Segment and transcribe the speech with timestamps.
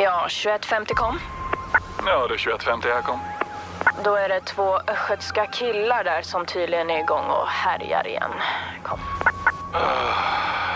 [0.00, 1.20] Ja, 21.50 kom.
[2.06, 3.20] Ja, det är 21.50 här kom.
[4.04, 8.30] Då är det två östgötska killar där som tydligen är igång och härjar igen.
[8.82, 8.98] Kom.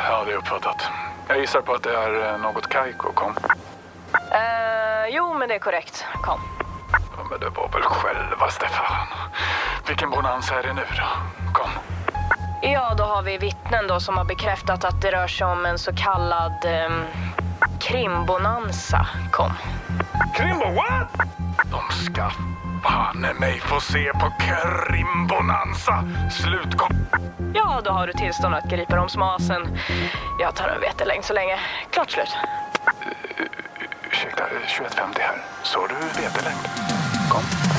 [0.08, 0.88] Ja, det är uppfattat.
[1.28, 3.34] Jag gissar på att det är eh, något Kaiko kom.
[4.32, 6.04] Eh, jo, men det är korrekt.
[6.22, 6.40] Kom.
[6.92, 9.06] Ja, men det var väl själva Stefan.
[9.88, 11.06] Vilken bonanza är det nu då?
[11.52, 11.70] Kom.
[12.62, 15.78] Ja, då har vi vittnen då som har bekräftat att det rör sig om en
[15.78, 16.90] så kallad eh,
[17.82, 19.06] krimbonanza.
[19.30, 19.52] Kom.
[20.36, 21.08] Krimbo, what?
[21.70, 22.30] De ska
[22.82, 26.04] banne mig få se på Krimbonanza.
[26.30, 27.06] Slutkom...
[27.54, 29.78] Ja, då har du tillstånd att gripa dem som asen.
[30.40, 31.58] Jag tar en vetelängd så länge.
[31.90, 32.36] Klart slut.
[34.10, 35.36] Ursäkta, 21.50 här.
[35.62, 36.68] Så du vetelängd?
[37.30, 37.71] Kom.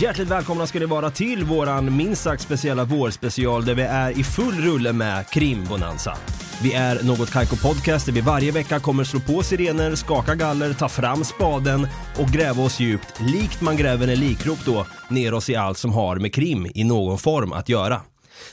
[0.00, 4.24] Hjärtligt välkomna ska ni vara till våran minst sagt speciella vårspecial där vi är i
[4.24, 6.16] full rulle med krimbonanza.
[6.62, 10.72] Vi är Något Kaiko Podcast där vi varje vecka kommer slå på sirener, skaka galler,
[10.72, 11.86] ta fram spaden
[12.18, 15.92] och gräva oss djupt, likt man gräver en likgrop då, ner oss i allt som
[15.92, 18.00] har med krim i någon form att göra.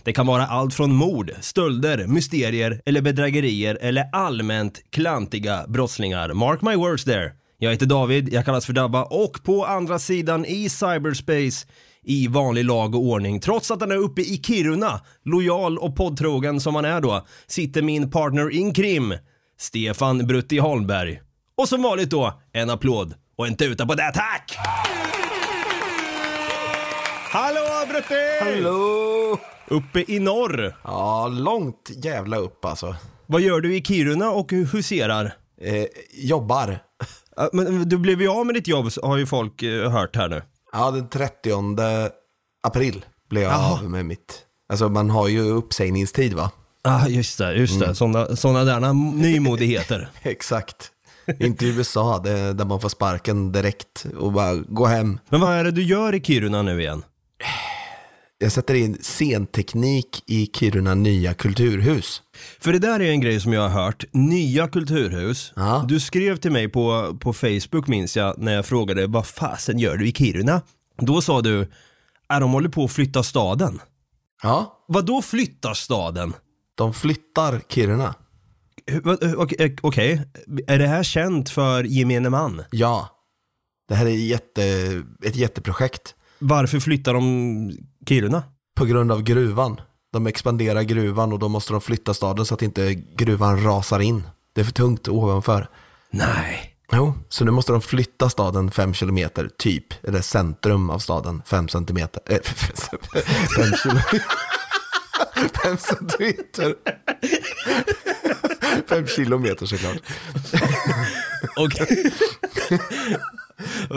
[0.04, 6.34] Det kan vara allt från mord, stölder, mysterier eller bedrägerier eller allmänt klantiga brottslingar.
[6.34, 7.32] Mark my words there.
[7.58, 11.68] Jag heter David, jag kallas för Dabba och på andra sidan i cyberspace
[12.04, 16.60] i vanlig lag och ordning, trots att han är uppe i Kiruna, lojal och poddtrogen
[16.60, 19.14] som han är då, sitter min partner in krim,
[19.58, 21.22] Stefan Brutti Holmberg.
[21.58, 24.58] Och som vanligt då, en applåd och en tuta på det, tack!
[27.32, 28.40] Hallå Brutti!
[28.42, 29.40] Hallå!
[29.68, 30.76] Uppe i norr.
[30.84, 32.96] Ja, långt jävla upp alltså.
[33.26, 35.34] Vad gör du i Kiruna och huserar?
[35.62, 36.80] Eh, jobbar.
[37.36, 40.30] Ja, Men du blev ju av med ditt jobb har ju folk eh, hört här
[40.30, 40.42] nu.
[40.74, 41.52] Ja, den 30
[42.64, 43.74] april blev jag Jaha.
[43.74, 44.42] av med mitt.
[44.70, 46.52] Alltså man har ju uppsägningstid va?
[46.84, 47.96] ah, just det, just det.
[47.96, 50.10] Såna, såna där nymodigheter.
[50.22, 50.92] Exakt.
[51.40, 55.20] Inte i USA det, där man får sparken direkt och bara gå hem.
[55.30, 57.04] Men vad är det du gör i Kiruna nu igen?
[58.38, 62.22] Jag sätter in scenteknik i Kiruna nya kulturhus.
[62.60, 65.54] För det där är en grej som jag har hört, nya kulturhus.
[65.56, 65.86] Ja.
[65.88, 69.98] Du skrev till mig på, på Facebook minns jag, när jag frågade vad fasen gör
[69.98, 70.62] du i Kiruna?
[70.98, 71.72] Då sa du,
[72.30, 73.80] är de håller på att flytta staden?
[74.44, 76.34] Ja, Vad då flyttar staden?
[76.76, 78.16] de flyttar Kiruna.
[78.92, 80.22] Eh, Okej, okej.
[80.68, 82.62] är det här känt för gemene man?
[82.72, 83.10] Ja.
[83.88, 84.64] Det här är jätte,
[85.26, 86.16] ett jätteprojekt.
[86.40, 87.72] Varför flyttar de
[88.06, 88.44] Kiruna?
[88.76, 89.82] På grund av gruvan.
[90.14, 94.24] De expanderar gruvan och då måste de flytta staden så att inte gruvan rasar in.
[94.54, 95.70] Det är för tungt ovanför.
[96.12, 96.72] Nej.
[96.92, 100.06] Jo, så nu måste de flytta staden fem kilometer, typ.
[100.08, 102.22] Eller centrum av staden, fem centimeter.
[102.26, 102.40] Äh,
[103.56, 104.24] fem kilometer.
[105.64, 106.76] fem centimeter.
[108.90, 109.98] fem kilometer såklart.
[111.56, 112.12] Okej.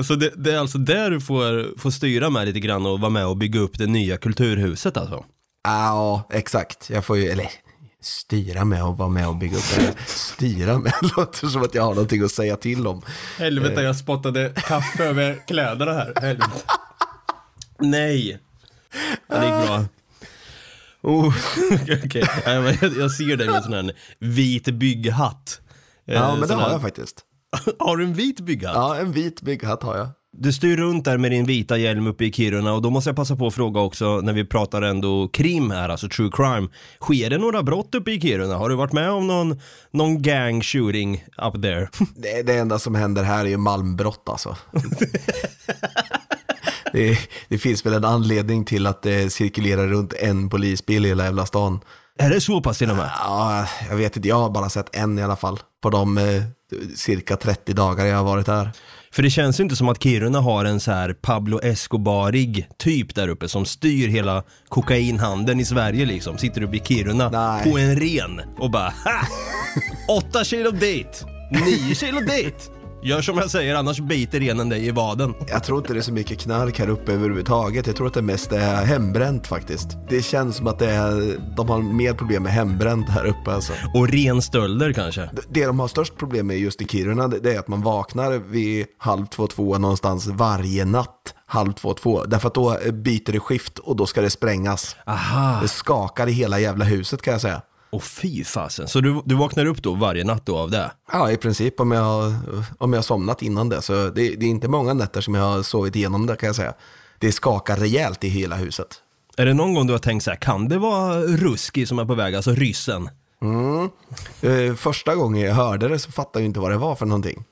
[0.07, 3.11] Så det, det är alltså där du får, får styra med lite grann och vara
[3.11, 5.25] med och bygga upp det nya kulturhuset alltså?
[5.65, 6.91] Ja, exakt.
[6.91, 7.51] Jag får ju, eller
[8.03, 9.95] styra med och vara med och bygga upp det.
[10.07, 13.03] Styra med låter som att jag har någonting att säga till om.
[13.39, 16.13] Helvete, jag spottade kaffe över kläderna här.
[16.21, 16.51] Helvete.
[17.79, 18.39] Nej.
[19.29, 19.85] Ja, det gick bra.
[21.03, 21.35] Oh,
[22.05, 22.25] okej.
[22.45, 25.61] Men jag, jag ser dig med en sån här vit bygghatt.
[26.07, 27.25] Eh, Ja, men det har jag faktiskt.
[27.79, 28.75] Har du en vit bygghatt?
[28.75, 30.09] Ja, en vit bygghatt har jag.
[30.33, 33.17] Du styr runt där med din vita hjälm uppe i Kiruna och då måste jag
[33.17, 36.69] passa på att fråga också när vi pratar ändå krim här, alltså true crime.
[37.01, 38.57] Sker det några brott uppe i Kiruna?
[38.57, 39.61] Har du varit med om någon,
[39.91, 41.89] någon gang shooting up there?
[42.17, 44.57] Det, det enda som händer här är ju malmbrott alltså.
[46.93, 51.25] det, det finns väl en anledning till att det cirkulerar runt en polisbil i hela
[51.25, 51.81] jävla stan.
[52.19, 53.11] är det så pass till och med?
[53.19, 55.61] Ja, jag vet inte, jag har bara sett en i alla fall.
[55.83, 56.43] På de eh,
[56.97, 58.71] cirka 30 dagar jag har varit här.
[59.11, 63.15] För det känns ju inte som att Kiruna har en så här Pablo Escobarig typ
[63.15, 66.39] där uppe som styr hela kokainhandeln i Sverige liksom.
[66.39, 67.65] Sitter uppe i Kiruna Nej.
[67.65, 69.27] på en ren och bara ha!
[70.17, 71.25] Åtta kilo dit!
[71.51, 72.71] Nio kilo dit!
[73.03, 75.35] Gör som jag säger annars biter renen dig i vaden.
[75.49, 77.87] Jag tror inte det är så mycket knark här uppe överhuvudtaget.
[77.87, 79.89] Jag tror att det mest är hembränt faktiskt.
[80.09, 83.73] Det känns som att det är, de har mer problem med hembränt här uppe alltså.
[83.95, 85.31] Och renstölder kanske.
[85.51, 88.33] Det- de har störst problem med just i Kiruna, det det är att man vaknar
[88.33, 91.35] vid halv två, två någonstans varje natt.
[91.47, 92.25] Halv två, två.
[92.25, 94.97] Därför att då byter det skift och då ska det sprängas.
[95.07, 95.59] Aha.
[95.63, 97.63] Det skakar i hela jävla huset kan jag säga.
[97.91, 98.89] Och fy fasen.
[98.89, 100.91] Så du, du vaknar upp då varje natt då av det?
[101.13, 102.35] Ja, i princip om jag har,
[102.79, 103.83] om jag somnat innan det.
[103.83, 106.57] Så det, det är inte många nätter som jag har sovit igenom det kan jag
[106.57, 106.75] säga.
[107.19, 109.03] Det skakar rejält i hela huset.
[109.37, 112.05] Är det någon gång du har tänkt så här, kan det vara Ruski som är
[112.05, 113.11] på väg, alltså ryssen?
[114.41, 117.45] Eh, första gången jag hörde det så fattade jag inte vad det var för någonting.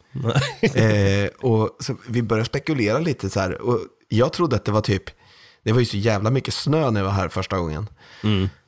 [0.61, 1.71] eh, och
[2.09, 3.61] vi började spekulera lite så här.
[3.61, 3.79] Och
[4.09, 5.05] jag trodde att det var typ,
[5.67, 7.87] det var ju så jävla mycket snö när jag var här första gången.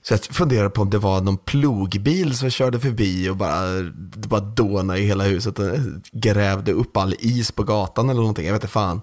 [0.02, 3.82] Så jag funderade på om det var någon plogbil som körde förbi och bara,
[4.28, 5.66] bara dånade i hela huset och
[6.12, 8.46] grävde upp all is på gatan eller någonting.
[8.46, 9.00] Jag vet inte fan.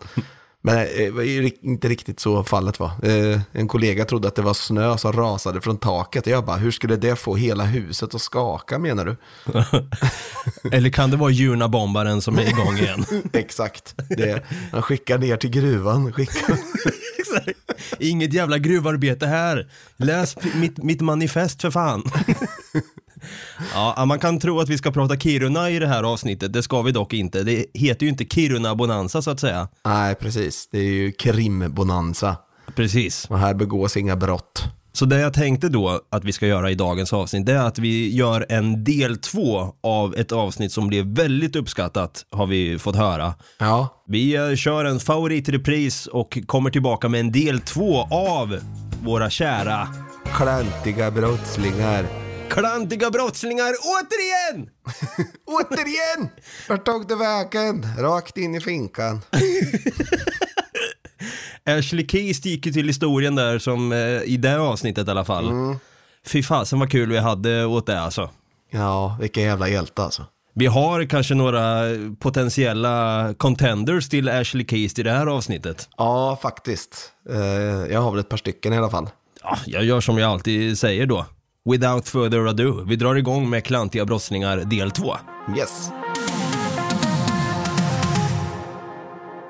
[0.66, 1.24] Men eh, det var
[1.66, 2.92] inte riktigt så fallet var.
[3.04, 6.28] Eh, En kollega trodde att det var snö som rasade från taket.
[6.28, 9.16] Jag bara, hur skulle det få hela huset att skaka menar du?
[10.78, 13.06] Eller kan det vara Junabombaren som är igång igen?
[13.34, 13.96] Exakt.
[14.10, 16.14] Det, han skickar ner till gruvan.
[16.14, 16.58] Skickar.
[18.00, 19.68] Inget jävla gruvarbete här.
[19.98, 22.04] Läs mitt, mitt manifest för fan.
[23.74, 26.82] Ja, man kan tro att vi ska prata Kiruna i det här avsnittet, det ska
[26.82, 27.44] vi dock inte.
[27.44, 29.68] Det heter ju inte Kiruna Bonanza så att säga.
[29.86, 30.70] Nej, precis.
[30.72, 32.38] Det är ju krimbonanza.
[32.76, 33.26] Precis.
[33.30, 34.64] Och här begås inga brott.
[34.94, 37.80] Så det jag tänkte då att vi ska göra i dagens avsnitt, det är att
[37.80, 42.96] vi gör en del två av ett avsnitt som blev väldigt uppskattat, har vi fått
[42.96, 43.34] höra.
[43.60, 48.60] Ja, Vi eh, kör en favoritrepris och kommer tillbaka med en del två av
[49.04, 49.88] våra kära
[50.36, 52.25] klantiga brottslingar.
[52.56, 54.70] Klantiga brottslingar återigen!
[55.46, 56.30] Återigen!
[56.70, 57.88] Vart tog du vägen?
[58.00, 59.22] Rakt in i finkan.
[61.66, 65.76] Ashley Keys gick ju till historien där som eh, i det avsnittet i alla fall.
[66.28, 68.30] Fy fasen vad kul vi hade åt det alltså.
[68.72, 70.26] Ja, vilken jävla hjälte alltså.
[70.54, 71.82] Vi har kanske några
[72.20, 75.90] potentiella contenders till Ashley Keys i det här avsnittet.
[75.98, 77.12] Ja, faktiskt.
[77.30, 77.38] Eh,
[77.94, 79.10] jag har väl ett par stycken i alla fall.
[79.44, 81.26] Ja, jag gör som jag alltid säger då.
[81.70, 85.16] Without further ado, vi drar igång med Klantiga brottslingar del 2.
[85.58, 85.90] Yes.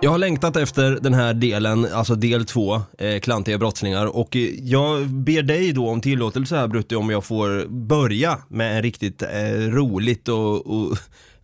[0.01, 4.41] Jag har längtat efter den här delen, alltså del 2, eh, Klantiga brottslingar och eh,
[4.59, 9.21] jag ber dig då om tillåtelse här Brutti om jag får börja med en riktigt
[9.21, 9.27] eh,
[9.57, 10.97] roligt och, och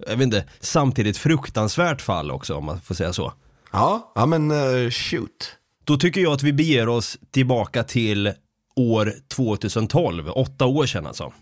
[0.07, 3.33] jag vet inte, samtidigt fruktansvärt fall också om man får säga så.
[3.71, 5.57] Ja, ja men eh, shoot.
[5.83, 8.33] Då tycker jag att vi beger oss tillbaka till
[8.75, 11.33] år 2012, åtta år sedan alltså.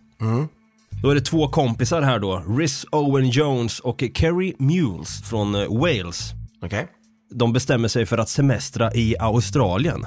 [1.02, 5.80] Då är det två kompisar här då, Riz Owen Jones och Kerry Mules från eh,
[5.80, 6.32] Wales.
[6.62, 6.88] Okej.
[7.34, 10.06] De bestämmer sig för att semestra i Australien.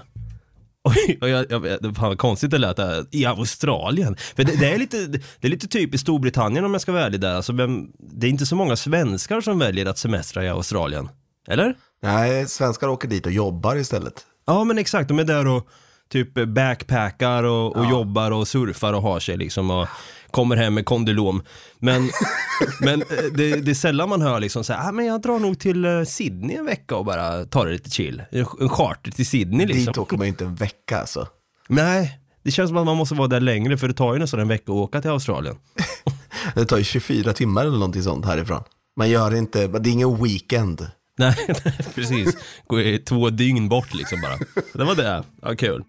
[0.84, 4.16] Oj, och jag, jag, fan vad konstigt det lät där, i Australien.
[4.36, 7.20] För det, det, är lite, det är lite typiskt Storbritannien om jag ska vara ärlig
[7.20, 7.34] där.
[7.34, 11.08] Alltså, vem, det är inte så många svenskar som väljer att semestra i Australien.
[11.48, 11.74] Eller?
[12.02, 14.26] Nej, svenskar åker dit och jobbar istället.
[14.46, 15.68] Ja men exakt, de är där och
[16.12, 19.88] typ backpackar och, och jobbar och surfar och har sig liksom och
[20.30, 21.42] kommer hem med kondylom.
[21.78, 22.10] Men,
[22.80, 25.38] men eh, det, det är sällan man hör liksom så här, ah, men jag drar
[25.38, 28.22] nog till eh, Sydney en vecka och bara tar det lite chill.
[28.60, 29.84] En charter till Sydney liksom.
[29.86, 31.28] Dit åker man ju inte en vecka alltså.
[31.68, 34.40] Nej, det känns som att man måste vara där längre för det tar ju nästan
[34.40, 35.56] en vecka att åka till Australien.
[36.54, 38.62] Det tar ju 24 timmar eller någonting sånt härifrån.
[38.96, 40.86] Man gör inte, det är ingen weekend.
[41.46, 41.56] Nej,
[41.94, 42.36] precis.
[42.66, 44.62] Gå i två dygn bort liksom bara.
[44.72, 45.22] Det var det.
[45.42, 45.84] Ja, kul.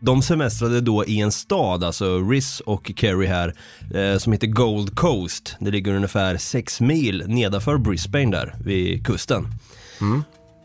[0.00, 3.54] De semestrade då i en stad, alltså Riz och Kerry här,
[3.94, 5.56] eh, som heter Gold Coast.
[5.60, 9.46] Det ligger ungefär sex mil nedanför Brisbane där, vid kusten.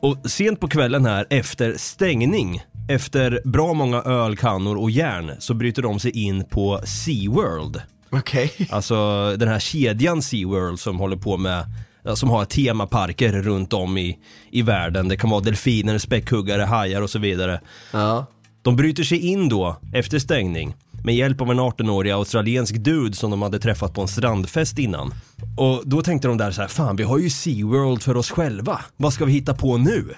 [0.01, 5.81] Och sent på kvällen här, efter stängning, efter bra många ölkannor och järn, så bryter
[5.81, 7.81] de sig in på SeaWorld.
[8.09, 8.51] Okej.
[8.69, 8.95] Alltså
[9.37, 11.65] den här kedjan SeaWorld som håller på med
[12.13, 14.17] som har temaparker runt om i,
[14.51, 15.07] i världen.
[15.07, 17.61] Det kan vara delfiner, späckhuggare, hajar och så vidare.
[17.91, 18.25] Ja.
[18.61, 23.31] De bryter sig in då, efter stängning, med hjälp av en 18-årig australiensk dude som
[23.31, 25.13] de hade träffat på en strandfest innan.
[25.57, 28.81] Och då tänkte de där så här, fan vi har ju SeaWorld för oss själva.
[28.97, 30.09] Vad ska vi hitta på nu?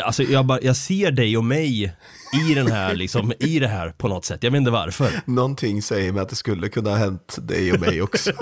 [0.00, 1.96] Alltså jag, bara, jag ser dig och mig
[2.32, 4.42] i den här liksom, i det här på något sätt.
[4.42, 5.10] Jag vet inte varför.
[5.24, 8.32] Någonting säger mig att det skulle kunna ha hänt dig och mig också.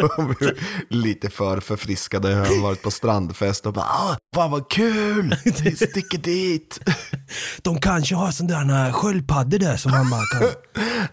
[0.88, 5.76] Lite för förfriskade, jag har varit på strandfest och bara, ah, fan vad kul, vi
[5.76, 6.80] sticker dit.
[7.62, 10.48] De kanske har sådana där sköldpaddor där som man kan...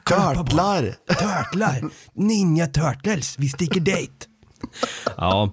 [0.36, 0.96] Törtlar.
[1.08, 1.90] Törtlar!
[2.16, 4.27] Ninja Turtles, vi sticker dit!
[5.18, 5.52] Ja,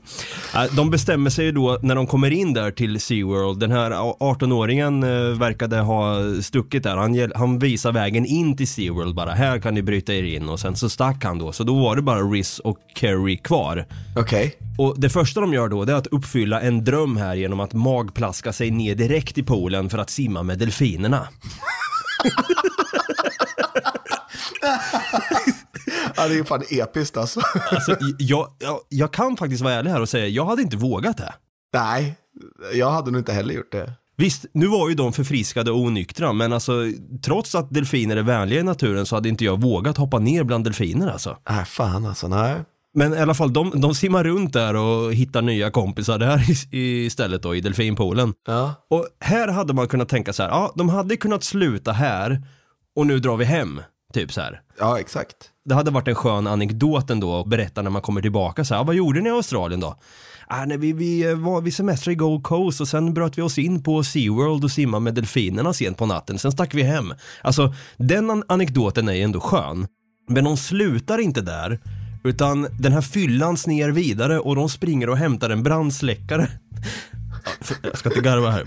[0.55, 3.61] äh, de bestämmer sig ju då när de kommer in där till SeaWorld.
[3.61, 6.97] Den här 18-åringen eh, verkade ha stuckit där.
[6.97, 9.33] Han, han visar vägen in till SeaWorld bara.
[9.33, 11.53] Här kan ni bryta er in och sen så stack han då.
[11.53, 13.87] Så då var det bara Riz och Kerry kvar.
[14.17, 14.55] Okej.
[14.79, 17.73] Och det första de gör då det är att uppfylla en dröm här genom att
[17.73, 21.29] magplaska sig ner direkt i poolen för att simma med delfinerna.
[26.17, 27.41] Ja, det är fan episkt alltså.
[27.71, 31.17] Alltså, jag, jag, jag kan faktiskt vara ärlig här och säga, jag hade inte vågat
[31.17, 31.35] det.
[31.75, 32.17] Nej,
[32.75, 33.93] jag hade nog inte heller gjort det.
[34.17, 36.73] Visst, nu var ju de förfriskade och onyktra, men alltså
[37.25, 40.65] trots att delfiner är vänliga i naturen så hade inte jag vågat hoppa ner bland
[40.65, 41.37] delfiner alltså.
[41.51, 42.55] Nej, fan alltså, nej.
[42.97, 46.43] Men i alla fall, de, de simmar runt där och hittar nya kompisar där
[46.75, 48.35] i- istället då i delfinpoolen.
[48.47, 52.43] Ja, Och här hade man kunnat tänka så här, ja, de hade kunnat sluta här
[52.97, 53.81] och nu drar vi hem,
[54.13, 54.61] typ så här.
[54.79, 55.37] ja exakt.
[55.69, 58.81] Det hade varit en skön anekdot ändå att berätta när man kommer tillbaka så här,
[58.81, 59.97] ah, vad gjorde ni i Australien då?
[60.47, 63.43] Ah, nej, vi, vi eh, var vi semestrade i Gold Coast och sen bröt vi
[63.43, 67.15] oss in på SeaWorld och simmade med delfinerna sent på natten, sen stack vi hem.
[67.43, 69.87] Alltså, den an- anekdoten är ju ändå skön.
[70.29, 71.81] Men de slutar inte där,
[72.25, 76.49] utan den här fyllan sner vidare och de springer och hämtar en brandsläckare.
[77.83, 78.65] Jag ska inte garva här.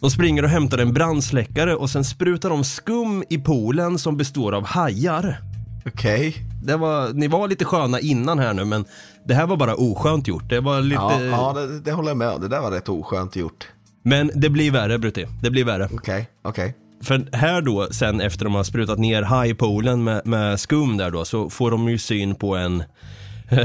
[0.00, 4.52] De springer och hämtar en brandsläckare och sen sprutar de skum i poolen som består
[4.54, 5.47] av hajar.
[5.88, 6.36] Okej.
[6.62, 8.84] Det var, ni var lite sköna innan här nu men
[9.24, 10.48] det här var bara oskönt gjort.
[10.48, 11.02] Det var lite...
[11.02, 12.40] Ja, ja det, det håller jag med om.
[12.40, 13.68] Det där var rätt oskönt gjort.
[14.02, 15.26] Men det blir värre Brutti.
[15.42, 15.88] Det blir värre.
[15.92, 16.74] Okej, okej.
[17.02, 21.24] För här då, sen efter de har sprutat ner hajpoolen med, med skum där då,
[21.24, 22.82] så får de ju syn på en,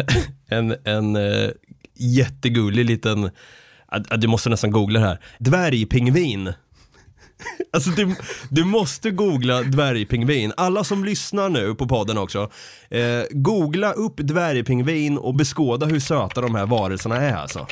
[0.47, 1.49] en, en uh,
[1.97, 6.53] jättegullig liten, uh, du måste nästan googla det här, dvärgpingvin.
[7.73, 8.15] Alltså du,
[8.49, 10.53] du måste googla dvärgpingvin.
[10.57, 12.51] Alla som lyssnar nu på podden också,
[12.89, 17.67] eh, googla upp dvärgpingvin och beskåda hur söta de här varelserna är alltså.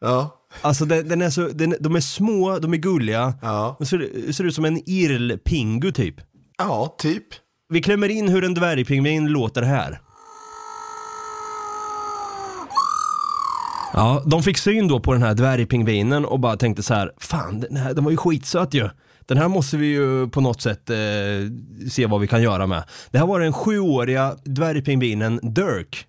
[0.00, 3.76] Ja, Alltså den, den är så, den, de är små, de är gulliga, Ja.
[3.78, 6.14] de ser, ser ut som en irlpingu typ.
[6.58, 7.24] ja, typ.
[7.68, 10.00] Vi klämmer in hur en dvärgpingvin låter här.
[13.96, 17.60] Ja, de fick syn då på den här dvärgpingvinen och bara tänkte så här, fan
[17.60, 18.88] den, här, den var ju skitsöt ju.
[19.26, 20.96] Den här måste vi ju på något sätt eh,
[21.90, 22.84] se vad vi kan göra med.
[23.10, 26.06] Det här var den sjuåriga dvärgpingvinen Dirk.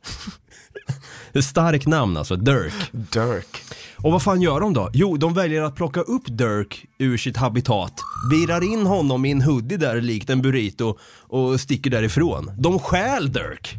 [1.33, 2.73] Ett starkt namn alltså, Dirk.
[2.91, 3.61] Dirk.
[3.97, 4.89] Och vad fan gör de då?
[4.93, 7.93] Jo, de väljer att plocka upp Dirk ur sitt habitat,
[8.31, 12.51] virar in honom i en hoodie där likt en burrito och sticker därifrån.
[12.57, 13.75] De stjäl Dirk.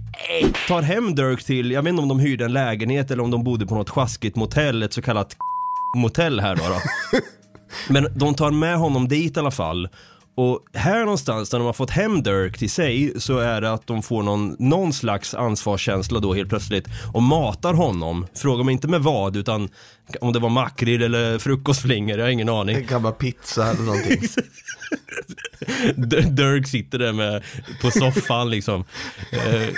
[0.68, 3.44] Tar hem Dirk till, jag vet inte om de hyrde en lägenhet eller om de
[3.44, 5.36] bodde på något sjaskigt motell, ett så kallat
[5.96, 6.62] motell här då.
[6.62, 6.80] då.
[7.88, 9.88] Men de tar med honom dit i alla fall.
[10.38, 13.86] Och här någonstans när de har fått hem Dirk till sig så är det att
[13.86, 18.26] de får någon, någon slags ansvarskänsla då helt plötsligt och matar honom.
[18.34, 19.68] Fråga mig inte med vad utan
[20.20, 22.76] om det var makrill eller frukostflingor, jag har ingen aning.
[22.76, 24.20] En gammal pizza eller någonting.
[26.34, 27.42] Dirk sitter där med,
[27.82, 28.84] på soffan liksom
[29.32, 29.68] eh,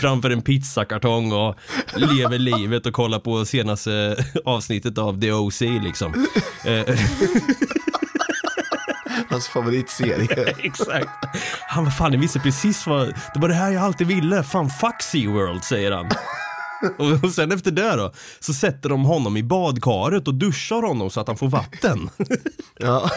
[0.00, 1.54] framför en pizzakartong och
[1.96, 6.26] lever livet och kollar på senaste avsnittet av The OC liksom.
[6.64, 6.98] Eh,
[9.30, 10.54] Hans favoritserie.
[10.58, 11.08] Exakt.
[11.68, 14.42] Han var fan, jag visste precis vad, det var det här jag alltid ville.
[14.42, 16.08] Fan, fuck Sea World, säger han.
[17.22, 21.20] Och sen efter det då, så sätter de honom i badkaret och duschar honom så
[21.20, 22.10] att han får vatten.
[22.78, 23.10] Ja.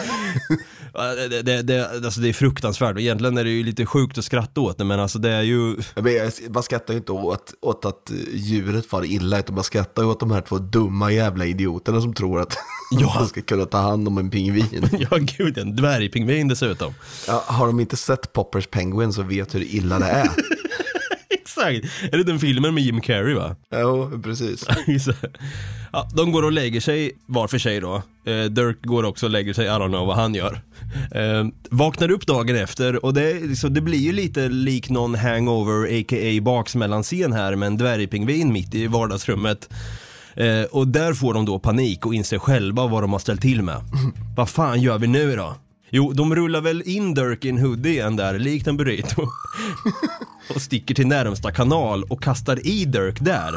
[1.30, 4.60] Det, det, det, alltså det är fruktansvärt, egentligen är det ju lite sjukt att skratta
[4.60, 8.12] åt det men alltså det är ju Men man skrattar ju inte åt, åt att
[8.32, 12.14] djuret far illa, utan man skrattar ju åt de här två dumma jävla idioterna som
[12.14, 12.56] tror att
[12.90, 13.14] Ja.
[13.18, 14.88] man ska kunna ta hand om en pingvin.
[15.10, 16.94] Ja gud, en dvärgpingvin dessutom.
[17.26, 20.30] Ja, har de inte sett Poppers Penguin så vet hur illa det är.
[21.56, 23.56] Exakt, är det den filmen med Jim Carrey va?
[23.72, 24.66] Jo, precis.
[25.92, 27.94] Ja, de går och lägger sig var för sig då.
[28.26, 30.60] Eh, Dirk går också och lägger sig, I don't know vad han gör.
[31.12, 36.00] Eh, vaknar upp dagen efter och det, så det blir ju lite lik någon hangover,
[36.00, 36.42] a.k.a.
[36.42, 39.68] baksmällanscen här med en dvärgpingvin mitt i vardagsrummet.
[40.34, 43.62] Eh, och där får de då panik och inser själva vad de har ställt till
[43.62, 43.76] med.
[44.36, 45.54] vad fan gör vi nu då?
[45.90, 49.22] Jo, de rullar väl in Dirk i en hoodie igen där, likt en burrito.
[50.54, 53.54] och sticker till närmsta kanal och kastar i Dirk där.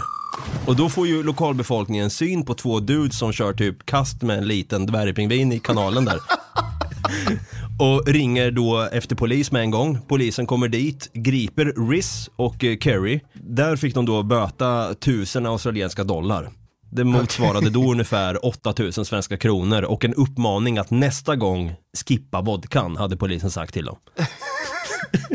[0.66, 4.48] Och då får ju lokalbefolkningen syn på två dudes som kör typ kast med en
[4.48, 6.20] liten dvärgpingvin i kanalen där.
[7.80, 10.00] och ringer då efter polis med en gång.
[10.08, 13.20] Polisen kommer dit, griper Riz och eh, Kerry.
[13.34, 16.50] Där fick de då böta tusen australienska dollar.
[16.96, 21.74] Det motsvarade då ungefär 8000 svenska kronor och en uppmaning att nästa gång
[22.06, 23.98] skippa vodkan, hade polisen sagt till dem.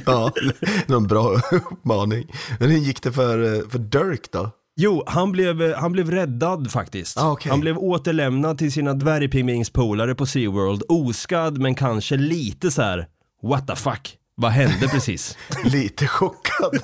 [0.07, 0.33] Ja,
[0.87, 2.27] någon bra uppmaning.
[2.61, 4.51] Men hur gick det för, för Dirk då?
[4.77, 7.19] Jo, han blev, han blev räddad faktiskt.
[7.19, 7.51] Ah, okej.
[7.51, 13.07] Han blev återlämnad till sina dvärgpingvinspolare på SeaWorld, oskadd men kanske lite så här:
[13.43, 15.37] what the fuck, vad hände precis?
[15.65, 16.81] Lite chockad.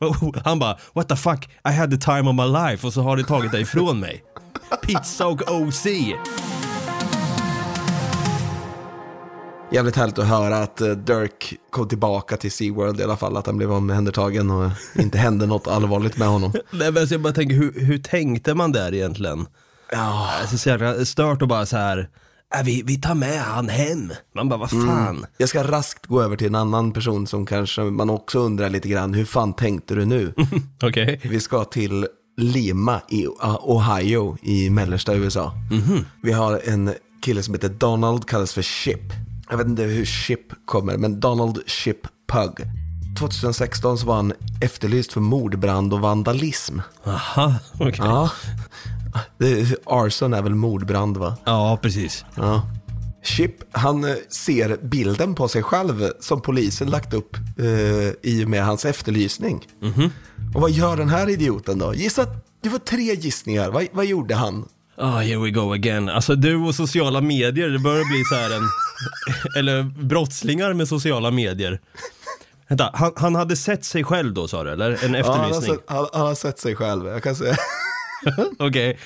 [0.44, 3.16] Han bara, what the fuck, I had the time of my life och så har
[3.16, 4.24] det tagit det ifrån mig.
[4.82, 5.86] Pizza och OC.
[9.72, 13.46] Jävligt härligt att höra att eh, Dirk kom tillbaka till SeaWorld i alla fall, att
[13.46, 16.52] han blev omhändertagen och inte hände något allvarligt med honom.
[16.70, 19.46] Nej, men alltså, jag bara tänker, hur, hur tänkte man där egentligen?
[19.92, 22.08] Ja, Alltså, så jävla stört och bara så här,
[22.54, 24.12] äh, vi, vi tar med han hem.
[24.34, 25.26] Man bara, vad fan?
[25.36, 28.88] jag ska raskt gå över till en annan person som kanske man också undrar lite
[28.88, 30.34] grann, hur fan tänkte du nu?
[30.82, 31.20] Okej.
[31.22, 33.26] Vi ska till Lima i
[33.62, 35.52] Ohio i mellersta USA.
[36.22, 39.12] Vi har en kille som heter Donald, kallas för Chip.
[39.50, 42.00] Jag vet inte hur Chip kommer, men Donald Chip
[42.32, 42.66] Pug.
[43.18, 46.78] 2016 så var han efterlyst för mordbrand och vandalism.
[47.06, 47.94] Aha, okej.
[47.98, 48.04] Ja.
[48.04, 48.30] Ja,
[49.86, 51.36] arson är väl mordbrand va?
[51.82, 52.24] precis.
[52.34, 52.70] Ja.
[53.22, 58.48] Chip, han eh, ser bilden på sig själv som polisen lagt upp eh, i och
[58.48, 59.66] med hans efterlysning.
[60.54, 61.94] Och vad gör den här idioten då?
[61.94, 62.26] Gissa,
[62.62, 63.70] det var tre gissningar.
[63.70, 64.68] Vad, vad gjorde han?
[64.96, 66.08] Ah, here we go again.
[66.08, 68.68] Alltså du och sociala medier, det börjar bli så här en...
[69.58, 71.80] eller brottslingar med sociala medier.
[72.68, 75.04] Vänta, han, han hade sett sig själv då sa du, eller?
[75.04, 75.76] En Ja, han, har efterlysning?
[75.76, 77.56] sett, han, han har sett sig själv, jag kan säga.
[78.58, 78.98] Okej.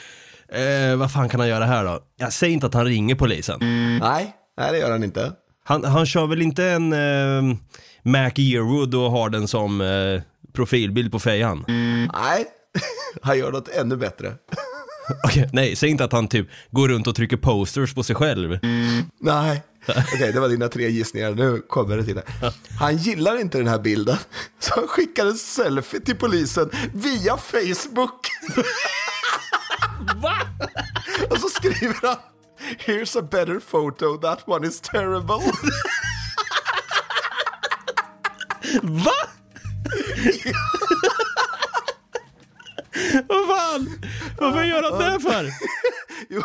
[0.52, 2.00] Eh, vad fan kan han göra här då?
[2.16, 3.58] Jag säger inte att han ringer polisen.
[4.00, 5.32] nej, nej, det gör han inte.
[5.64, 7.56] Han, han kör väl inte en eh,
[8.02, 10.22] Mac Yearwood och har den som eh,
[10.52, 11.64] profilbild på fejan?
[12.12, 12.46] Nej,
[13.22, 14.32] han gör något ännu bättre.
[15.24, 18.58] Okej, nej, säg inte att han typ går runt och trycker posters på sig själv.
[19.20, 21.30] Nej, okej, det var dina tre gissningar.
[21.34, 22.22] Nu kommer det till det.
[22.78, 24.16] Han gillar inte den här bilden,
[24.60, 28.26] så han skickar en selfie till polisen via Facebook.
[30.22, 30.36] Va?
[31.30, 32.16] Och så skriver han
[32.86, 35.34] Here's a better photo, that one is terrible.
[38.82, 39.12] Va?
[43.28, 43.98] Vad fan?
[44.38, 45.50] Varför gör han det för?
[46.30, 46.42] Jo,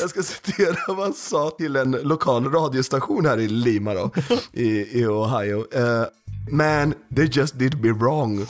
[0.00, 4.10] Jag ska citera vad han sa till en lokal radiostation här i Lima då,
[4.52, 5.66] i, i Ohio.
[5.72, 6.04] Eh,
[6.50, 8.46] Man, they just did me wrong.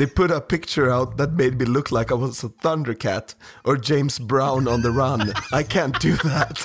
[0.00, 3.76] They put a picture out that made me look like I was a Thundercat or
[3.76, 5.30] James Brown on the run.
[5.52, 6.64] I can't do that.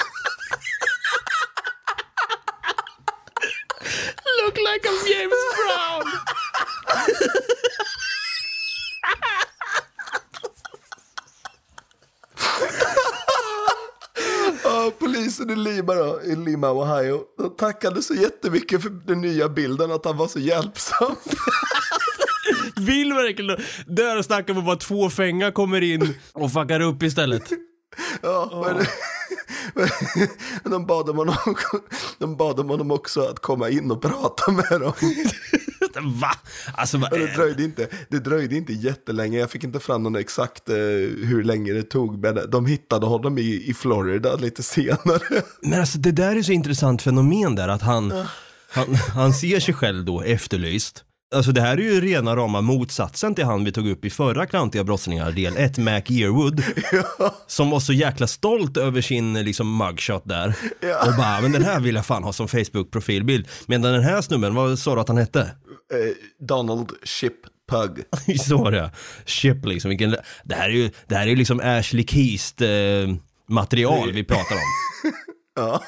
[4.41, 6.04] Look like I'm James Brown.
[14.63, 19.50] Ja, polisen i Lima då, i Lima, Ohio, de tackade så jättemycket för den nya
[19.50, 21.15] bilden, att han var så hjälpsam.
[22.75, 23.57] Vill verkligen
[23.88, 27.43] Där snackar vi bara två fängar kommer in och fuckar upp istället.
[28.21, 28.85] Ja, men,
[29.73, 29.88] men
[30.71, 31.35] de, bad om honom,
[32.19, 34.93] de bad om honom också att komma in och prata med dem.
[36.01, 36.31] Va?
[36.73, 40.69] Alltså, vad det dröjde inte, det dröjde inte jättelänge, jag fick inte fram någon exakt
[40.69, 45.19] eh, hur länge det tog, men de hittade honom i, i Florida lite senare.
[45.61, 48.13] Men alltså det där är så intressant fenomen där att han,
[48.69, 51.03] han, han ser sig själv då efterlyst.
[51.36, 54.45] Alltså det här är ju rena rama motsatsen till han vi tog upp i förra
[54.45, 56.63] Klantiga brottslingar del 1, Mac Earwood.
[57.48, 60.56] Som var så jäkla stolt över sin liksom mugshot där.
[60.80, 61.08] Ja.
[61.08, 63.48] Och bara, men den här vill jag fan ha som Facebook-profilbild.
[63.65, 65.41] Medan den här snubben, vad sa du att han hette?
[65.41, 67.38] Eh, Donald Ship
[67.69, 68.04] Pug.
[68.39, 68.91] Så var det
[69.26, 72.67] Chip liksom, vilken, det här är ju, det här är ju liksom Ashley Keast eh,
[73.50, 74.62] material vi pratar om.
[75.56, 75.82] Ja.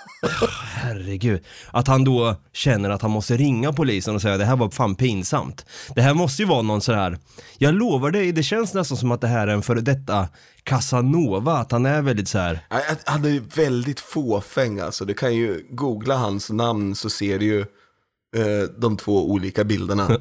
[0.73, 1.43] Herregud.
[1.71, 4.95] Att han då känner att han måste ringa polisen och säga det här var fan
[4.95, 5.65] pinsamt.
[5.95, 7.17] Det här måste ju vara någon sån här,
[7.57, 10.27] jag lovar dig, det känns nästan som att det här är en före detta
[10.63, 12.59] Casanova, att han är väldigt så här.
[13.05, 15.05] Han är väldigt fåfäng alltså.
[15.05, 17.59] Du kan ju googla hans namn så ser du ju
[18.35, 20.07] eh, de två olika bilderna.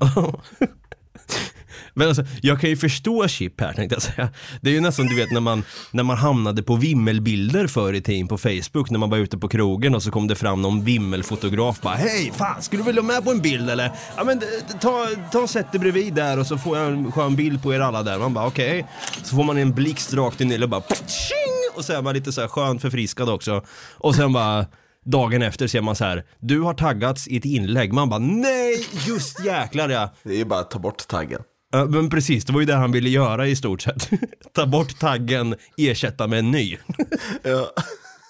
[1.95, 4.29] Men alltså, jag kan ju förstå Chip här tänkte jag säga.
[4.61, 8.01] Det är ju nästan du vet när man, när man hamnade på vimmelbilder förr i
[8.01, 10.85] tiden på Facebook när man var ute på krogen och så kom det fram någon
[10.85, 13.93] vimmelfotograf bara Hej, fan skulle du vilja vara med på en bild eller?
[14.17, 14.41] Ja men
[14.81, 17.75] ta, ta och sätt dig bredvid där och så får jag en skön bild på
[17.75, 18.19] er alla där.
[18.19, 18.87] Man bara okej.
[19.23, 21.77] Så får man en blixt rakt in i och bara tjing!
[21.77, 23.65] Och så är man lite så här skönt förfriskad också.
[23.99, 24.67] Och sen bara
[25.07, 27.93] Dagen efter ser man så här, du har taggats i ett inlägg.
[27.93, 30.15] Man bara nej, just jäklar ja.
[30.23, 31.43] Det är ju bara att ta bort taggen.
[31.77, 34.11] Ja, men precis, det var ju det han ville göra i stort sett.
[34.53, 36.77] Ta bort taggen, ersätta med en ny.
[37.43, 37.73] Ja.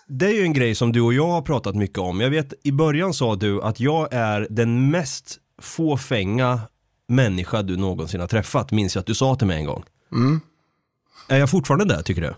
[0.09, 2.21] Det är ju en grej som du och jag har pratat mycket om.
[2.21, 6.61] Jag vet, i början sa du att jag är den mest fåfänga
[7.09, 9.85] människa du någonsin har träffat, minns jag att du sa till mig en gång.
[11.29, 12.35] Är jag fortfarande där, tycker du?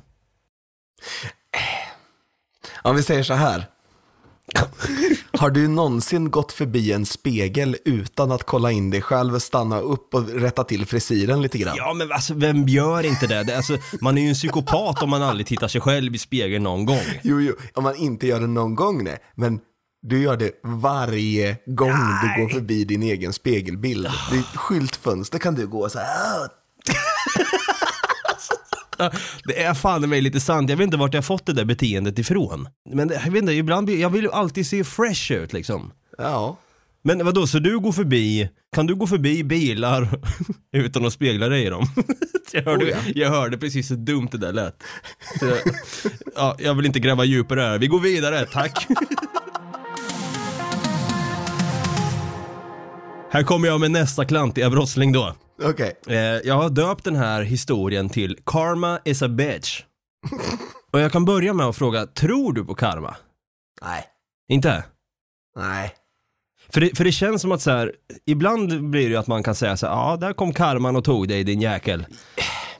[2.82, 3.66] Om vi säger så här.
[5.38, 10.14] Har du någonsin gått förbi en spegel utan att kolla in dig själv, stanna upp
[10.14, 11.74] och rätta till frisyren lite grann?
[11.76, 13.44] Ja, men alltså vem gör inte det?
[13.44, 16.64] det alltså, man är ju en psykopat om man aldrig tittar sig själv i spegeln
[16.64, 17.02] någon gång.
[17.22, 19.18] Jo, jo, om man inte gör det någon gång, nej.
[19.34, 19.60] Men
[20.02, 21.88] Du gör det varje gång
[22.22, 24.08] du går förbi din egen spegelbild.
[24.32, 26.48] Ditt skyltfönster kan du gå så här.
[29.44, 32.18] Det är fan mig lite sant, jag vet inte vart jag fått det där beteendet
[32.18, 32.68] ifrån.
[32.94, 35.92] Men jag vet inte, ibland, jag vill ju alltid se fresh ut liksom.
[36.18, 36.56] Ja.
[37.04, 40.08] Men vadå, så du går förbi, kan du gå förbi bilar
[40.72, 41.84] utan att spegla dig i dem?
[42.52, 42.96] jag, hörde, Oh ja.
[43.14, 44.82] jag hörde precis hur dumt det där lät.
[45.40, 45.58] Jag-
[46.36, 48.86] ja, jag vill inte gräva djupare här, vi går vidare, tack.
[53.30, 55.34] här kommer jag med nästa klantiga brottsling då.
[55.62, 55.92] Okej.
[56.06, 59.82] Eh, jag har döpt den här historien till Karma is a bitch.
[60.92, 63.16] Och jag kan börja med att fråga, tror du på karma?
[63.82, 64.04] Nej.
[64.48, 64.84] Inte?
[65.58, 65.94] Nej.
[66.72, 67.92] För det, för det känns som att så här,
[68.26, 71.04] ibland blir det ju att man kan säga så här, ja där kom karman och
[71.04, 72.06] tog dig din jäkel.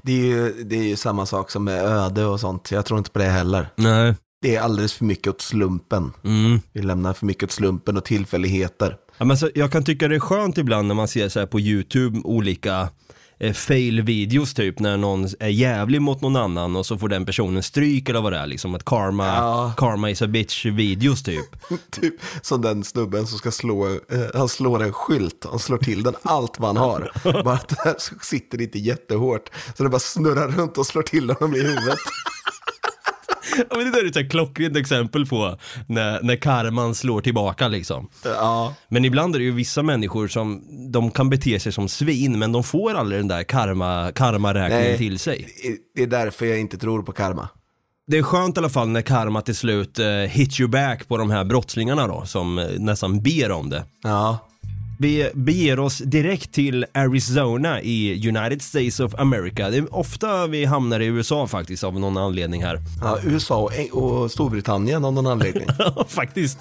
[0.02, 2.70] Det är, ju, det är ju samma sak som med öde och sånt.
[2.70, 3.68] Jag tror inte på det heller.
[3.76, 4.14] Nej.
[4.42, 6.12] Det är alldeles för mycket åt slumpen.
[6.24, 6.60] Mm.
[6.72, 8.96] Vi lämnar för mycket åt slumpen och tillfälligheter.
[9.18, 11.46] Ja, men så, jag kan tycka det är skönt ibland när man ser så här
[11.46, 12.88] på YouTube olika
[13.40, 17.62] eh, fail-videos typ när någon är jävlig mot någon annan och så får den personen
[17.62, 18.74] stryk eller vad det är liksom.
[18.74, 19.72] Att karma, Ja.
[19.76, 21.46] karma is a bitch-videos typ.
[21.90, 23.98] Typ som den snubben som ska slå, eh,
[24.34, 27.10] han slår en skylt, han slår till den allt han har.
[27.44, 31.30] Bara att det här sitter inte jättehårt, så det bara snurrar runt och slår till
[31.30, 31.98] honom i huvudet.
[33.56, 37.20] Ja, men det där är ett så här klockrent exempel på när, när karman slår
[37.20, 38.08] tillbaka liksom.
[38.24, 42.38] Ja, Men ibland är det ju vissa människor som, de kan bete sig som svin
[42.38, 44.98] men de får aldrig den där karma, karma-räkningen Nej.
[44.98, 45.48] till sig.
[45.94, 47.48] det är därför jag inte tror på karma.
[48.06, 51.16] Det är skönt i alla fall när karma till slut eh, hit you back på
[51.16, 53.84] de här brottslingarna då som eh, nästan ber om det.
[54.02, 54.47] Ja,
[55.00, 59.70] Vi beger oss direkt till Arizona i United States of America.
[59.70, 62.80] Det är ofta vi hamnar i USA faktiskt av någon anledning här.
[63.02, 63.56] ja USA
[63.92, 65.66] och, och Storbritannien av någon anledning.
[66.08, 66.58] Faktiskt.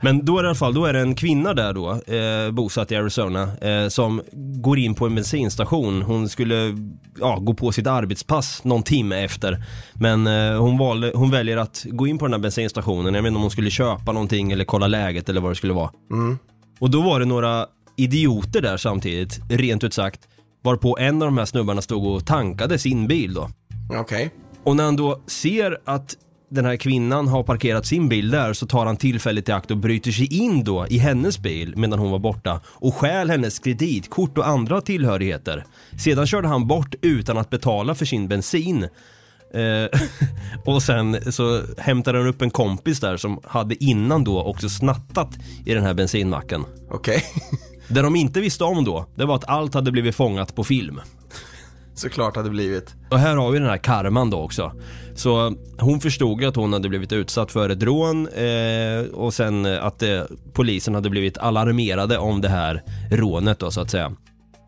[0.00, 2.50] Men då är det i alla fall, då är det en kvinna där då, eh,
[2.50, 6.02] bosatt i Arizona, eh, som går in på en bensinstation.
[6.02, 6.76] Hon skulle
[7.20, 9.64] ja, gå på sitt arbetspass någon timme efter.
[9.94, 13.14] Men eh, hon, valde, hon väljer att gå in på den här bensinstationen.
[13.14, 15.72] Jag vet inte om hon skulle köpa någonting eller kolla läget eller vad det skulle
[15.72, 15.90] vara.
[16.78, 20.28] Och då var det några idioter där samtidigt, rent ut sagt.
[20.62, 23.50] Varpå en av de här snubbarna stod och tankade sin bil då.
[24.00, 24.30] Okej.
[24.64, 26.16] Och när han då ser att
[26.48, 29.76] den här kvinnan har parkerat sin bil där så tar han tillfället i akt och
[29.76, 34.38] bryter sig in då i hennes bil medan hon var borta och stjäl hennes kreditkort
[34.38, 35.64] och andra tillhörigheter.
[36.04, 38.88] Sedan körde han bort utan att betala för sin bensin.
[39.56, 40.00] Eh,
[40.64, 45.28] och sen så hämtade han upp en kompis där som hade innan då också snattat
[45.66, 46.64] i den här bensinmacken.
[46.90, 47.24] Okej.
[47.88, 51.00] Det de inte visste om då, det var att allt hade blivit fångat på film.
[51.94, 52.94] Såklart hade det blivit.
[53.10, 54.72] Och här har vi den här karman då också.
[55.14, 59.66] Så hon förstod ju att hon hade blivit utsatt för ett rån eh, och sen
[59.66, 64.12] att eh, polisen hade blivit alarmerade om det här rånet då så att säga.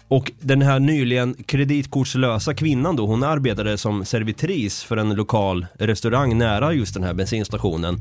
[0.09, 6.38] Och den här nyligen kreditkortslösa kvinnan då, hon arbetade som servitris för en lokal restaurang
[6.38, 7.99] nära just den här bensinstationen.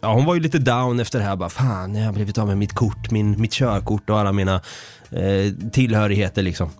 [0.00, 2.46] Ja, hon var ju lite down efter det här bara, fan jag har blivit av
[2.46, 4.54] med mitt kort, min, mitt körkort och alla mina
[5.10, 6.70] eh, tillhörigheter liksom.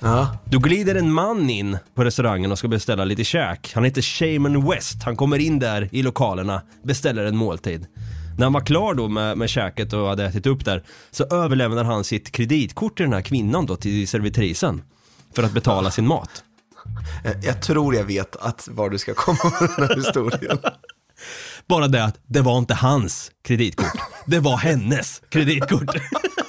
[0.00, 0.36] Ja.
[0.44, 3.72] Då glider en man in på restaurangen och ska beställa lite käk.
[3.74, 5.02] Han heter Shaman West.
[5.02, 7.86] Han kommer in där i lokalerna, beställer en måltid.
[8.38, 11.84] När han var klar då med, med käket och hade ätit upp där så överlämnar
[11.84, 14.82] han sitt kreditkort till den här kvinnan då, till servitrisen.
[15.34, 16.44] För att betala sin mat.
[17.24, 20.58] Jag, jag tror jag vet att var du ska komma med den här historien.
[21.66, 24.00] Bara det att det var inte hans kreditkort.
[24.26, 25.90] Det var hennes kreditkort.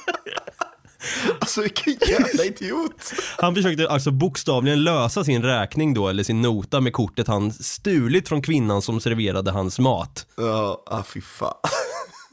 [1.40, 3.12] Alltså vilken jävla idiot.
[3.38, 8.28] Han försökte alltså bokstavligen lösa sin räkning då, eller sin nota med kortet han stulit
[8.28, 10.26] från kvinnan som serverade hans mat.
[10.36, 11.54] Ja, ah, fy fan.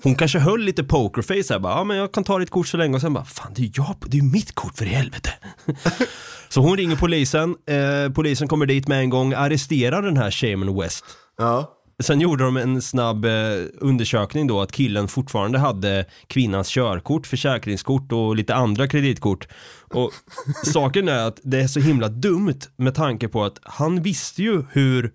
[0.04, 2.78] Hon kanske höll lite pokerface här bara, ja men jag kan ta ditt kort så
[2.78, 5.30] länge och sen bara, fan det är jag, det är mitt kort för i helvete.
[6.50, 10.80] så hon ringer polisen, eh, polisen kommer dit med en gång, arresterar den här Shaman
[10.80, 11.06] West.
[11.38, 11.75] Ja.
[12.04, 13.32] Sen gjorde de en snabb eh,
[13.78, 19.48] undersökning då att killen fortfarande hade kvinnans körkort, försäkringskort och lite andra kreditkort.
[19.94, 20.12] Och
[20.66, 24.64] saken är att det är så himla dumt med tanke på att han visste ju
[24.72, 25.14] hur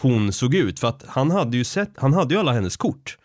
[0.00, 3.16] hon såg ut för att han hade ju sett, han hade ju alla hennes kort.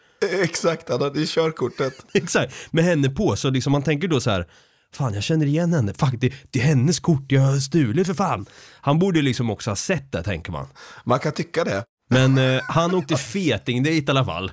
[0.43, 1.93] Exakt, han hade ju körkortet.
[2.13, 4.47] Exakt, med henne på så liksom man tänker då så här
[4.93, 8.13] Fan jag känner igen henne, fuck det, det är hennes kort jag har stulit för
[8.13, 8.45] fan
[8.81, 10.67] Han borde liksom också ha sett det tänker man
[11.03, 11.83] Man kan tycka det.
[12.09, 14.51] Men eh, han åkte feting dit i alla fall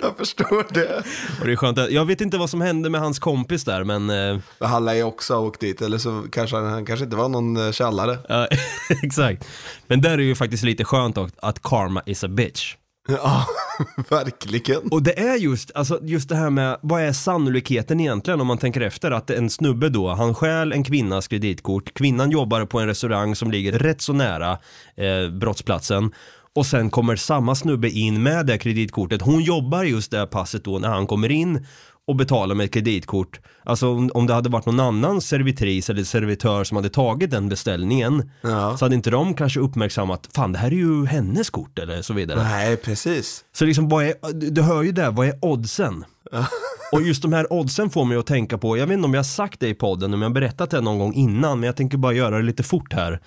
[0.00, 1.02] Jag förstår det.
[1.40, 4.10] Och det är skönt jag vet inte vad som hände med hans kompis där men
[4.10, 7.16] eh, Han lär ju också ha åkt dit, eller så kanske han, han kanske inte
[7.16, 8.18] var någon eh, tjallare.
[8.28, 8.48] ja,
[9.02, 9.44] Exakt
[9.86, 12.74] Men där är ju faktiskt lite skönt att karma is a bitch
[13.08, 13.46] Ja,
[14.10, 14.88] Verkligen.
[14.90, 18.58] Och det är just, alltså, just det här med, vad är sannolikheten egentligen om man
[18.58, 22.86] tänker efter att en snubbe då, han stjäl en kvinnas kreditkort, kvinnan jobbar på en
[22.86, 24.58] restaurang som ligger rätt så nära
[24.96, 26.12] eh, brottsplatsen
[26.54, 30.78] och sen kommer samma snubbe in med det kreditkortet, hon jobbar just det passet då
[30.78, 31.66] när han kommer in
[32.06, 33.40] och betalar med kreditkort.
[33.64, 37.48] Alltså om, om det hade varit någon annan servitris eller servitör som hade tagit den
[37.48, 38.76] beställningen Ja.
[38.76, 42.14] så hade inte de kanske uppmärksammat, fan det här är ju hennes kort eller så
[42.14, 42.42] vidare.
[42.42, 43.44] Nej, precis.
[43.52, 44.14] Så liksom, vad är,
[44.50, 46.04] du hör ju där, vad är oddsen?
[46.92, 49.18] Och just de här oddsen får mig att tänka på, jag vet inte om jag
[49.18, 51.76] har sagt det i podden, om jag har berättat det någon gång innan, men jag
[51.76, 53.20] tänker bara göra det lite fort här.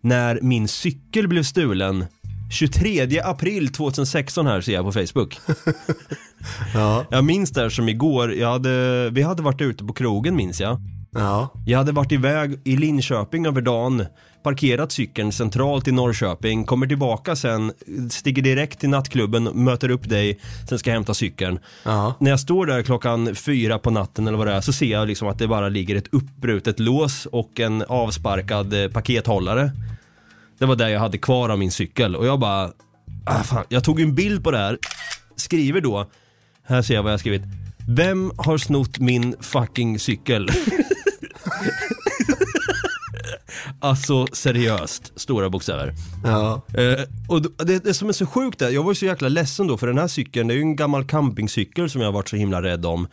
[0.00, 2.04] När min cykel blev stulen
[2.50, 5.40] 23 april 2016 här ser jag på Facebook.
[6.74, 7.04] Ja.
[7.10, 10.60] Jag minns det här som igår, jag hade, vi hade varit ute på krogen minns
[10.60, 10.80] jag.
[11.10, 11.48] Ja.
[11.66, 14.06] Jag hade varit iväg i Linköping över dagen,
[14.42, 17.72] parkerat cykeln centralt i Norrköping, kommer tillbaka sen,
[18.10, 21.58] stiger direkt till nattklubben, möter upp dig, sen ska jag hämta cykeln.
[21.84, 22.14] Ja.
[22.20, 25.08] När jag står där klockan fyra på natten eller vad det är så ser jag
[25.08, 29.70] liksom att det bara ligger ett uppbrutet lås och en avsparkad eh, pakethållare.
[30.58, 32.70] Det var det jag hade kvar av min cykel och jag bara,
[33.24, 33.64] ah, fan.
[33.68, 34.78] jag tog en bild på det här,
[35.36, 36.10] skriver då,
[36.66, 37.42] här ser jag vad jag har skrivit.
[37.88, 40.48] Vem har snott min fucking cykel?
[43.80, 45.94] alltså seriöst, stora bokstäver.
[46.24, 46.62] Ja.
[46.74, 49.66] Eh, och det, det som är så sjukt är, jag var ju så jäkla ledsen
[49.66, 52.28] då för den här cykeln, det är ju en gammal campingcykel som jag har varit
[52.28, 53.08] så himla rädd om.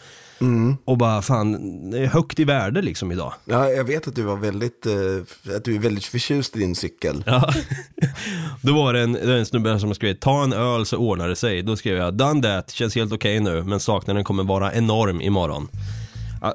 [0.86, 3.34] Och bara fan, det är högt i värde liksom idag.
[3.46, 6.76] ja, jag vet att du var väldigt, eh, att du är väldigt förtjust i din
[6.76, 7.24] cykel.
[7.26, 7.54] Ja.
[8.62, 11.28] Då var det en, det var en snubbe som skrev ta en öl så ordnar
[11.28, 11.62] det sig.
[11.62, 15.68] Då skrev jag done that, känns helt okej nu men saknaden kommer vara enorm imorgon.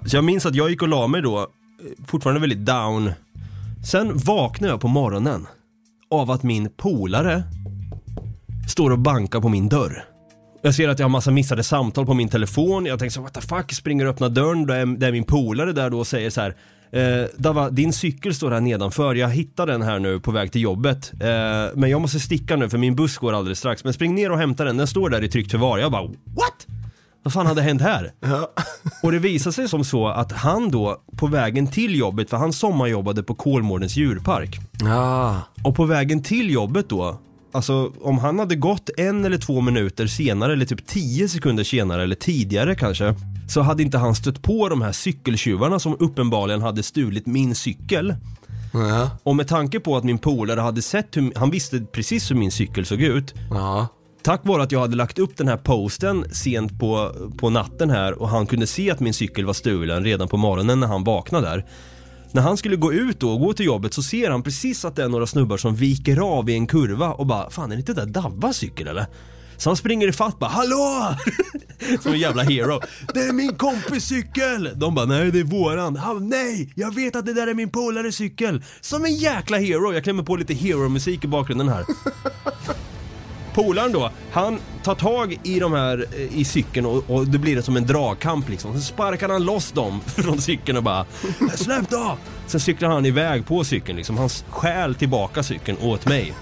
[0.07, 1.47] Så jag minns att jag gick och la mig då, eh,
[2.07, 3.13] fortfarande väldigt down.
[3.83, 5.47] Sen vaknar jag på morgonen
[6.11, 7.43] av att min polare
[8.69, 10.05] står och bankar på min dörr.
[10.63, 13.35] Jag ser att jag har massa missade samtal på min telefon, jag tänker så what
[13.35, 16.07] the fuck, springer och öppnar dörren, då är, det är min polare där då och
[16.07, 16.57] säger så här
[16.93, 20.61] eh, Dava, din cykel står här nedanför, jag hittar den här nu på väg till
[20.61, 21.13] jobbet.
[21.13, 21.29] Eh,
[21.75, 24.39] Men jag måste sticka nu för min buss går alldeles strax, men spring ner och
[24.39, 25.79] hämta den, den står där i tryggt förvar.
[25.79, 26.67] Jag bara what?
[27.23, 28.13] Vad fan hade hänt här?
[28.21, 28.51] Ja.
[29.03, 32.53] Och det visade sig som så att han då på vägen till jobbet, för han
[32.53, 35.37] sommarjobbade på Kolmårdens djurpark Ja.
[35.65, 37.19] och på vägen till jobbet då,
[37.53, 42.03] alltså om han hade gått en eller två minuter senare eller typ tio sekunder senare
[42.03, 43.15] eller tidigare kanske
[43.49, 48.15] så hade inte han stött på de här cykeltjuvarna som uppenbarligen hade stulit min cykel.
[48.73, 49.11] Ja.
[49.23, 52.51] Och med tanke på att min polare hade sett hur, han visste precis hur min
[52.51, 53.35] cykel såg ut.
[53.51, 53.89] Ja.
[54.23, 58.23] Tack vare att jag hade lagt upp den här posten sent på, på natten här
[58.23, 61.47] och han kunde se att min cykel var stulen redan på morgonen när han vaknade
[61.47, 61.67] där.
[62.33, 64.97] När han skulle gå ut då och gå till jobbet så ser han precis att
[64.97, 67.81] det är några snubbar som viker av i en kurva och bara Fan är det
[67.81, 69.07] inte det där Davvas cykel eller?
[69.57, 71.15] Så han springer ifatt bara Hallå!
[72.03, 72.81] Som en jävla hero.
[73.15, 74.71] Det är min kompis cykel!
[74.75, 75.97] De bara nej det är våran.
[75.97, 76.73] Han nej!
[76.77, 78.63] Jag vet att det där är min polares cykel.
[78.81, 79.93] Som en jäkla hero.
[79.93, 81.85] Jag klämmer på lite hero-musik i bakgrunden här.
[83.55, 87.57] Polaren då, han tar tag i de här eh, i cykeln och, och det blir
[87.57, 88.73] det som en dragkamp liksom.
[88.73, 91.07] Sen sparkar han loss dem från cykeln och bara
[91.55, 92.17] Släpp då!
[92.47, 94.19] Sen cyklar han iväg på cykeln liksom.
[94.19, 96.35] Han stjäl tillbaka cykeln åt mig.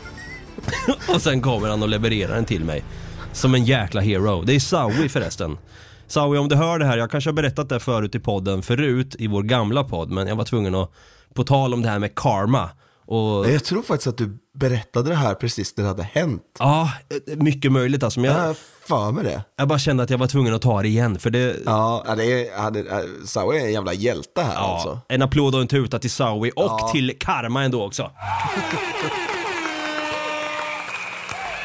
[1.15, 2.85] och sen kommer han och levererar den till mig.
[3.33, 4.43] Som en jäkla hero.
[4.43, 5.59] Det är Sawi förresten.
[6.07, 9.17] Sawi om du hör det här, jag kanske har berättat det förut i podden förut
[9.19, 10.91] i vår gamla podd men jag var tvungen att,
[11.35, 12.71] på tal om det här med karma
[13.09, 16.43] och Jag tror faktiskt att du berättade det här precis när det hade hänt.
[16.59, 16.93] Ja,
[17.37, 18.21] mycket möjligt alltså.
[18.21, 19.43] Men Jag har för mig det.
[19.57, 21.19] jag bara kände att jag var tvungen att ta det igen.
[21.19, 25.01] För det, Ja, det är, det, ja, Sawi är en jävla hjälte här ja, alltså.
[25.09, 26.91] en applåd och en tuta till Sawi och Ja.
[26.93, 28.11] till Karma ändå också.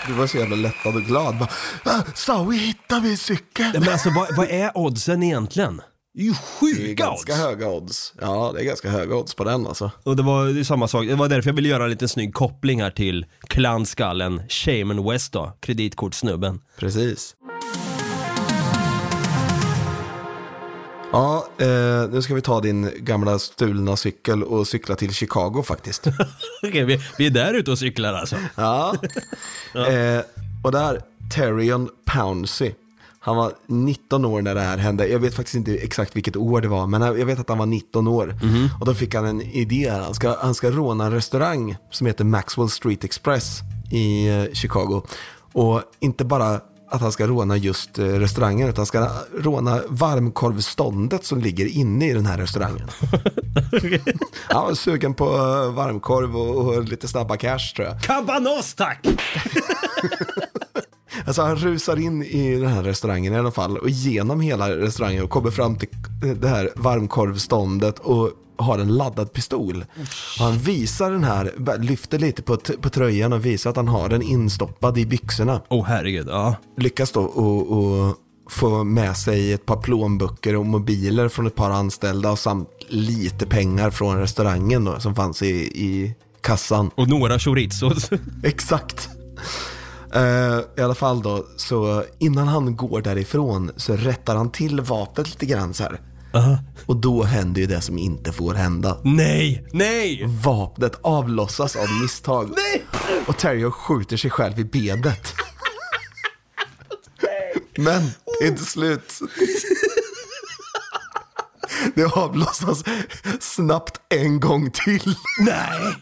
[0.08, 1.38] Du var så jävla lättad och glad.
[1.38, 1.50] Bara,
[1.84, 3.72] ah, Sawi hittar min cykel.
[3.80, 5.82] Men alltså vad, vad är oddsen egentligen?
[6.16, 7.42] Det är ju Det är sjuka ganska odds.
[7.42, 8.14] höga odds.
[8.22, 9.92] Ja, det är ganska höga odds på den alltså.
[10.04, 12.34] Och det var är samma sak, det var därför jag ville göra en liten snygg
[12.34, 16.60] koppling här till klanskallen Shaman West då, kreditkortsnubben.
[16.80, 17.36] Precis.
[21.12, 26.08] Ja, eh, nu ska vi ta din gamla stulna cykel och cykla till Chicago faktiskt.
[26.64, 28.36] Okej, vi, vi är där ute och cyklar alltså.
[28.56, 28.96] Ja.
[29.76, 30.22] Eh,
[30.64, 31.02] och där,
[31.36, 32.74] Terrion Pouncey.
[33.26, 35.08] Han var 19 år när det här hände.
[35.08, 37.66] Jag vet faktiskt inte exakt vilket år det var, men jag vet att han var
[37.66, 38.36] 19 år.
[38.80, 39.90] Och då fick han en idé.
[39.90, 43.60] Han ska, han ska råna en restaurang som heter Maxwell Street Express
[43.92, 45.02] i eh, Chicago.
[45.54, 51.26] Och inte bara att han ska råna just eh, restaurangen, utan han ska råna varmkorvståndet
[51.26, 52.88] som ligger inne i den här restaurangen.
[54.50, 58.02] Han var sugen på eh, varmkorv och, och lite snabba cash tror jag.
[58.02, 59.08] Cabanos tack!
[61.26, 65.24] Alltså han rusar in i den här restaurangen i alla fall och genom hela restaurangen
[65.24, 65.90] och kommer fram till
[66.42, 69.86] det här varmkorvståndet och har en laddad pistol.
[70.40, 74.10] Och han visar den här, lyfter lite på, på tröjan och visar att han har
[74.10, 75.62] den instoppad i byxorna.
[75.70, 76.56] Åh oh, herregud, ja.
[76.78, 78.16] Lyckas då och, och
[78.50, 83.46] få med sig ett par plånböcker och mobiler från ett par anställda och samt lite
[83.46, 86.92] pengar från restaurangen då, som fanns i, i kassan.
[86.96, 88.10] Och några chorizos.
[88.44, 89.10] Exakt.
[90.16, 95.30] Eh, I alla fall då, så innan han går därifrån så rättar han till vapnet
[95.30, 96.02] lite grann så här.
[96.34, 96.58] Aha.
[96.86, 98.98] Och då händer ju det som inte får hända.
[99.04, 100.26] Nej, nej!
[100.44, 102.50] Vapnet avlossas av misstag.
[102.56, 102.86] Nej!
[103.28, 105.34] Och Terry skjuter sig själv i benet.
[107.78, 108.04] Men
[108.40, 109.20] det är inte slut.
[111.96, 112.84] Det avlossas
[113.40, 115.16] snabbt en gång till.
[115.40, 115.96] Nej!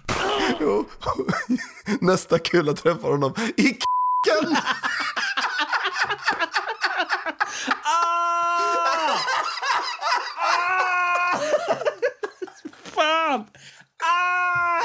[0.61, 0.85] Jo.
[2.01, 3.77] Nästa kula träffar honom i
[4.27, 4.57] k***en.
[7.83, 9.17] Ah!
[10.37, 11.39] Ah!
[12.83, 13.45] Fan!
[14.03, 14.81] Ah!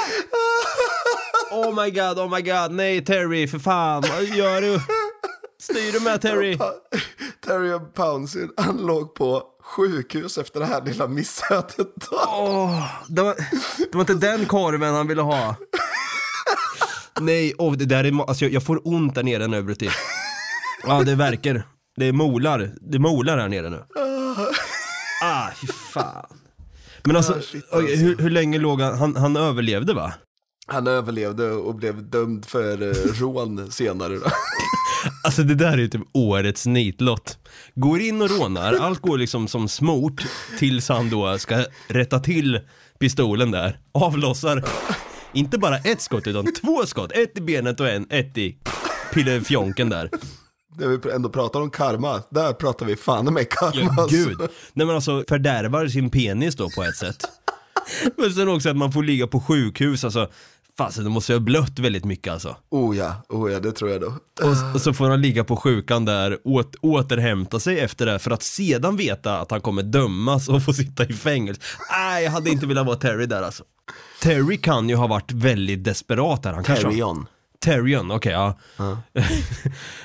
[1.51, 4.79] Oh my god, oh my god, nej Terry, för fan, vad gör du?
[5.59, 6.57] Styr du med Terry?
[7.45, 12.07] Terry Pouncy, han låg på sjukhus efter det här lilla missödet.
[12.27, 13.35] Åh, det, var,
[13.91, 15.55] det var inte den korven han ville ha.
[17.21, 19.89] Nej, oh, det där är, alltså jag, jag får ont där nere nu Brutti.
[20.87, 21.63] Ja, det verkar.
[21.95, 23.83] Det är molar, det molar här nere nu.
[25.23, 26.25] Ah, fy fan.
[27.03, 27.95] Men alltså, Ah, shit, alltså.
[27.95, 30.13] hur, hur länge låg han, han, han överlevde va?
[30.67, 34.15] Han överlevde och blev dömd för eh, rån senare.
[34.15, 34.21] Då.
[35.23, 37.37] Alltså det där är ju typ årets nitlott.
[37.75, 40.25] Går in och rånar, allt går liksom som smort
[40.59, 42.59] tills han då ska rätta till
[42.99, 43.79] pistolen där.
[43.91, 44.63] Avlossar,
[45.33, 47.11] inte bara ett skott utan två skott.
[47.11, 48.57] Ett i benet och en, ett i
[49.13, 50.09] pillefjonken där.
[50.77, 53.93] När vi ändå pratar om karma, där pratar vi fan med karma.
[53.97, 54.15] Ja, alltså.
[54.15, 54.37] gud.
[54.73, 57.25] Nej men alltså fördärvar sin penis då på ett sätt.
[58.17, 60.29] Men sen också att man får ligga på sjukhus, alltså
[60.77, 62.55] fasen det måste ju ha blött väldigt mycket alltså.
[62.69, 64.07] Oh ja, oh ja, det tror jag då.
[64.41, 68.31] Och, och så får han ligga på sjukan där, åt, återhämta sig efter det för
[68.31, 71.61] att sedan veta att han kommer dömas och få sitta i fängelse.
[71.91, 73.63] Nej, jag hade inte velat vara Terry där alltså.
[74.21, 76.53] Terry kan ju ha varit väldigt desperat där.
[76.53, 77.25] Han kanske- Terrion.
[77.59, 78.57] Terrion, okej ja.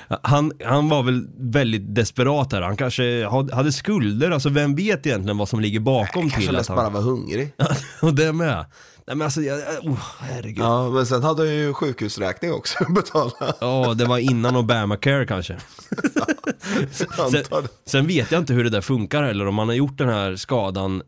[0.22, 2.62] han, han var väl väldigt desperat där.
[2.62, 6.48] Han kanske hade hade skulder, alltså vem vet egentligen vad som ligger bakom Kanske till
[6.48, 6.76] att mest han...
[6.76, 7.52] bara var hungrig.
[8.02, 8.66] och det med.
[9.06, 10.58] Nej men alltså, jag, oh, herregud.
[10.58, 10.84] Ja.
[10.84, 13.94] Ja, men sen hade han ju sjukhusräkning också att betala.
[13.94, 15.56] det var innan Obamacare kanske.
[16.90, 17.48] Sen, det.
[17.86, 20.36] sen vet jag inte hur det där funkar heller, om man har gjort den här
[20.36, 21.02] skadan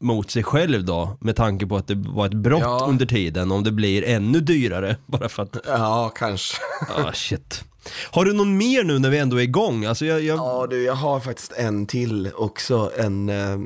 [0.00, 2.86] mot sig själv då, med tanke på att det var ett brott Ja.
[2.88, 6.56] under tiden, om det blir ännu dyrare, bara för att, Ja, kanske.
[6.96, 7.64] ah shit.
[8.10, 9.84] Har du någon mer nu när vi ändå är igång?
[9.84, 10.38] Alltså jag, jag...
[10.38, 12.90] Ja du, jag har faktiskt en till också.
[12.98, 13.58] En eh,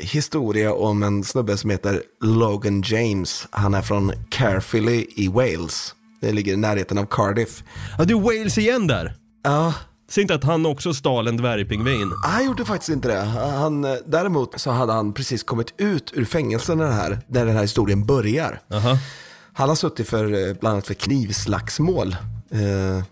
[0.00, 3.46] historia om en snubbe som heter Logan James.
[3.50, 5.94] Han är från Caerphilly i Wales.
[6.20, 7.62] Det ligger i närheten av Cardiff.
[7.98, 9.14] Ja, du är Wales igen där.
[9.44, 9.74] Ja,
[10.08, 12.12] Säg inte att han också stal en dvärgpingvin.
[12.24, 13.20] han gjorde faktiskt inte det.
[13.20, 17.54] Han, däremot så hade han precis kommit ut ur fängelset när, det här, när den
[17.54, 18.60] här historien börjar.
[18.72, 18.98] Aha.
[19.52, 22.16] Han har suttit för eh, bland annat för knivslagsmål.
[22.50, 23.04] Eh,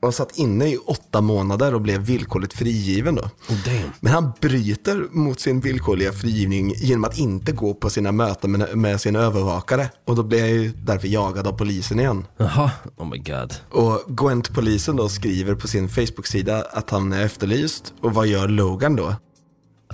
[0.00, 3.22] och satt inne i åtta månader och blev villkorligt frigiven då.
[3.22, 3.80] Oh.
[4.00, 8.76] Men han bryter mot sin villkorliga frigivning genom att inte gå på sina möten med,
[8.78, 9.90] med sin övervakare.
[10.06, 12.26] Och då blir jag ju därför jagad av polisen igen.
[12.36, 13.54] Jaha, oh my god.
[13.70, 17.92] Och Gwent-polisen då skriver på sin Facebook-sida att han är efterlyst.
[18.00, 19.14] Och vad gör Logan då?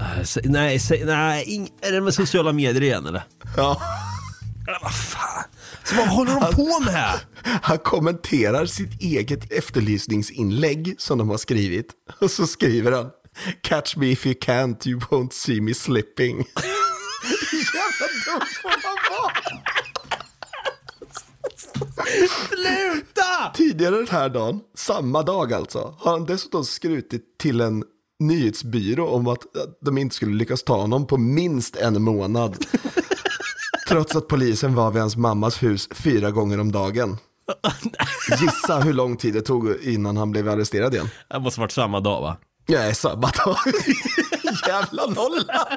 [0.01, 3.25] Äh, sä, nej, sä, nej, är det med sociala medier igen eller?
[3.57, 3.81] Ja,
[4.69, 5.45] Äh, vad fan?
[5.85, 7.21] Så vad håller de på med?
[7.63, 11.87] han kommenterar sitt eget efterlysningsinlägg som de har skrivit.
[12.21, 13.11] Och så skriver han
[13.61, 16.37] Catch me if you can't, you won't see me slipping.
[17.75, 19.33] Jävla dum får man vara.
[22.49, 23.53] Sluta!
[23.55, 27.85] Tidigare den här dagen, samma dag alltså, har han dessutom skrutit till en
[28.21, 29.43] nyhetsbyrå om att
[29.81, 32.67] de inte skulle lyckas ta honom på minst en månad.
[33.89, 37.17] Trots att polisen var vid hans mammas hus fyra gånger om dagen.
[38.41, 41.09] Gissa hur lång tid det tog innan han blev arresterad igen.
[41.31, 42.37] Det måste varit samma dag va?
[42.69, 43.57] Nej, samma dag.
[44.69, 45.69] Jävla nolla.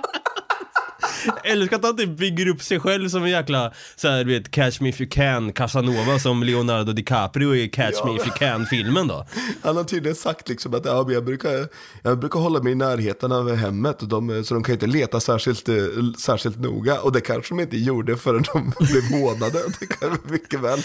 [1.43, 4.51] Älskar att han typ bygger upp sig själv som en jäkla, så här, du vet,
[4.51, 9.07] Catch Me If You Can, Casanova som Leonardo DiCaprio i Catch Me If You Can-filmen
[9.07, 9.27] då.
[9.63, 11.67] Han har tydligen sagt liksom att ja, jag, brukar,
[12.03, 15.19] jag brukar hålla mig i närheten av hemmet och de, så de kan inte leta
[15.19, 15.75] särskilt, eh,
[16.19, 16.99] särskilt noga.
[17.01, 19.59] Och det kanske de inte gjorde förrän de blev hånade.
[19.79, 20.79] Det kan mycket väl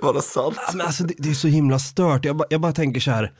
[0.00, 0.54] vara sant.
[0.56, 3.10] Ja, Men alltså det, det är så himla stört, jag, bara- jag bara tänker så
[3.10, 3.32] här.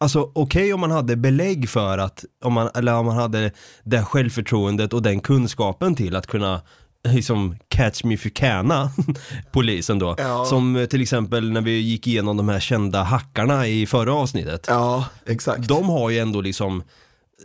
[0.00, 3.50] Alltså okej om man hade belägg för att, om man, eller om man hade
[3.84, 6.60] det självförtroendet och den kunskapen till att kunna
[7.08, 8.90] liksom catch me if you cana
[9.52, 10.14] polisen då.
[10.18, 10.44] Ja.
[10.44, 14.66] Som eh, till exempel när vi gick igenom de här kända hackarna i förra avsnittet.
[14.68, 15.68] Ja, exakt.
[15.68, 16.82] De har ju ändå liksom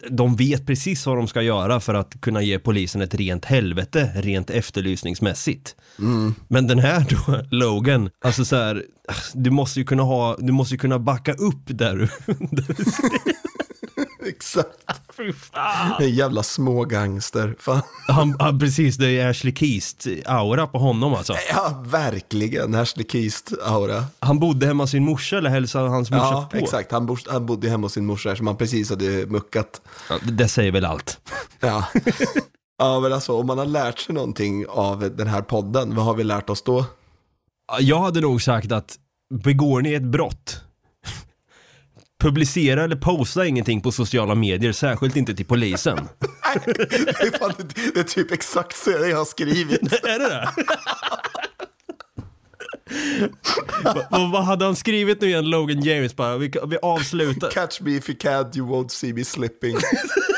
[0.09, 4.11] de vet precis vad de ska göra för att kunna ge polisen ett rent helvete,
[4.15, 5.75] rent efterlysningsmässigt.
[6.47, 8.83] Men den här då, Logan, alltså så här,
[9.33, 12.07] du måste ju kunna ha, du måste ju kunna backa upp där du,
[12.51, 12.83] där du
[14.29, 14.67] exakt.
[15.17, 16.01] Fy fan.
[16.03, 17.55] En jävla smågangster.
[17.59, 17.81] Fan.
[18.07, 21.33] Han, han, precis, det är Ashley Keast aura på honom alltså.
[21.49, 22.75] Ja, verkligen.
[22.75, 24.03] Ashley Keast-aura.
[24.19, 26.57] Han bodde hemma hos sin morsa eller hälsade hans morsa Ja, på.
[26.57, 26.91] exakt.
[26.91, 29.81] Han, bor, han bodde hemma hos sin morsa som han precis hade muckat.
[30.09, 31.19] Ja, det- det säger väl allt.
[31.59, 31.85] Ja.
[32.77, 36.13] ja, men alltså om man har lärt sig någonting av den här podden, vad har
[36.13, 36.85] vi lärt oss då?
[37.79, 38.95] Jag hade nog sagt att
[39.43, 40.61] begår ni ett brott
[42.23, 45.97] Publicera eller posta ingenting på sociala medier, särskilt inte till polisen.
[46.65, 47.53] det, är fan,
[47.93, 49.93] det är typ exakt så jag har skrivit.
[50.03, 50.49] är det det?
[53.83, 56.37] Va- va- vad hade han skrivit nu igen, Logan James bara?
[56.37, 57.49] Vi, vi avslutar.
[57.49, 59.75] Catch me if you can't, you won't see me slipping.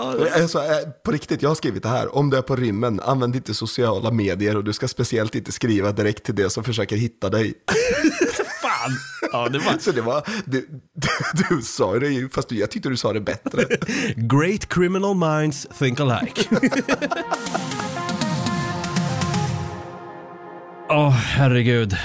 [0.00, 0.64] Alltså, eh,
[1.04, 2.16] på riktigt, jag har skrivit det här.
[2.16, 5.92] Om du är på rymmen, använd inte sociala medier och du ska speciellt inte skriva
[5.92, 7.54] direkt till det som försöker hitta dig.
[8.62, 8.90] Fan!
[9.32, 11.08] Ja, det var Så det var, du, du,
[11.48, 13.64] du sa det ju, fast jag tyckte du sa det bättre.
[14.16, 16.42] Great criminal minds think alike.
[20.88, 21.96] Åh, herregud.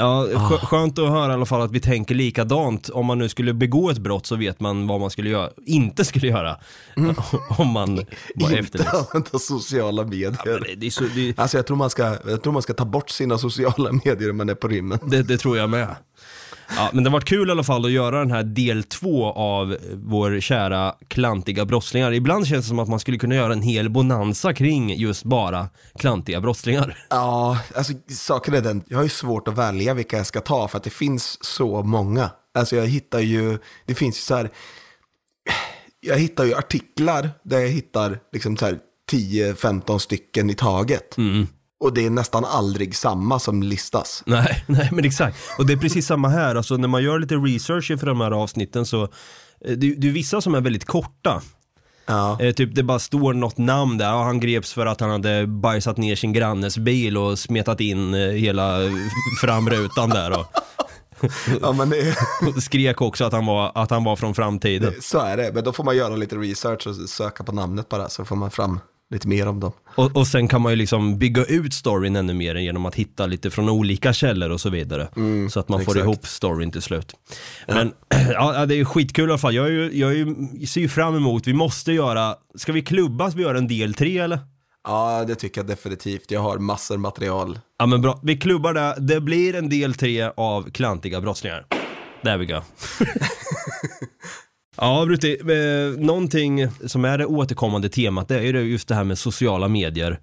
[0.00, 2.88] Ja, skö- skönt att höra i alla fall att vi tänker likadant.
[2.88, 6.04] Om man nu skulle begå ett brott så vet man vad man skulle göra, inte
[6.04, 6.56] skulle göra.
[7.58, 8.94] Om man var inte efterlyst.
[8.94, 10.36] använda sociala medier.
[10.44, 12.84] det, det, är så, det, Alltså jag tror, man ska, jag tror man ska ta
[12.84, 14.98] bort sina sociala medier om man är på rymmen.
[15.06, 15.88] det, det tror jag med.
[16.76, 19.32] Ja, men det har varit kul i alla fall att göra den här del två
[19.32, 22.12] av vår kära klantiga brottslingar.
[22.12, 25.68] Ibland känns det som att man skulle kunna göra en hel bonanza kring just bara
[25.98, 26.98] klantiga brottslingar.
[27.10, 30.68] Ja, alltså saken är den, jag har ju svårt att välja vilka jag ska ta
[30.68, 32.30] för att det finns så många.
[32.54, 34.50] Alltså jag hittar ju, det finns ju så här,
[36.00, 38.78] jag hittar ju artiklar där jag hittar liksom så här
[39.12, 41.16] 10-15 stycken i taget.
[41.80, 44.22] Och det är nästan aldrig samma som listas.
[44.26, 45.36] Nej, nej men exakt.
[45.58, 48.30] Och det är precis samma här, alltså när man gör lite research inför de här
[48.30, 49.08] avsnitten så, eh,
[49.60, 51.42] det, det är vissa som är väldigt korta.
[52.06, 52.40] Ja.
[52.40, 55.46] Eh, typ det bara står något namn där, ja, han greps för att han hade
[55.46, 58.78] bajsat ner sin grannes bil och smetat in eh, hela
[59.40, 60.46] framrutan där och,
[61.60, 62.16] ja, men det,
[62.56, 64.94] och skrek också att han, var, att han var från framtiden.
[65.00, 65.50] så är det.
[65.54, 68.50] Men då får man göra lite research och söka på namnet bara så får man
[68.50, 68.80] fram
[69.10, 69.72] lite mer om dem.
[69.94, 73.26] Och, och sen kan man ju liksom bygga ut storyn ännu mer genom att hitta
[73.26, 75.08] lite från olika källor och så vidare.
[75.50, 76.04] så att man får exakt.
[76.04, 77.14] ihop storyn till slut.
[77.66, 77.92] Men
[78.32, 79.54] ja, det är skitkul i alla fall.
[79.54, 82.82] Jag, är ju, jag är ju, ser ju fram emot, vi måste göra, ska vi
[82.82, 84.38] klubba att vi gör en del tre eller?
[84.84, 86.30] Ja, det tycker jag definitivt.
[86.30, 87.58] Jag har massor material.
[87.78, 88.94] Ja men bra, vi klubbar det.
[88.98, 91.66] Det blir en del tre av klantiga brottslingar.
[92.22, 92.60] Där vi go.
[94.76, 99.04] Ja, Brutti, eh, någonting som är det återkommande temat det är ju just det här
[99.04, 100.20] med sociala medier.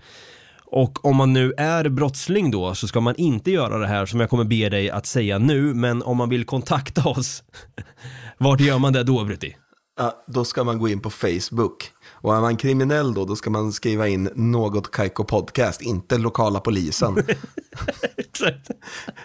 [0.65, 4.19] Och om man nu är brottsling då så ska man inte göra det här som
[4.19, 7.43] jag kommer be dig att säga nu, men om man vill kontakta oss,
[8.37, 9.55] vart gör man det då Brutti?
[9.99, 11.91] Ja, då ska man gå in på Facebook.
[12.11, 16.59] Och är man kriminell då, då ska man skriva in något Kaiko Podcast, inte lokala
[16.59, 17.17] polisen.
[18.17, 18.69] Exakt.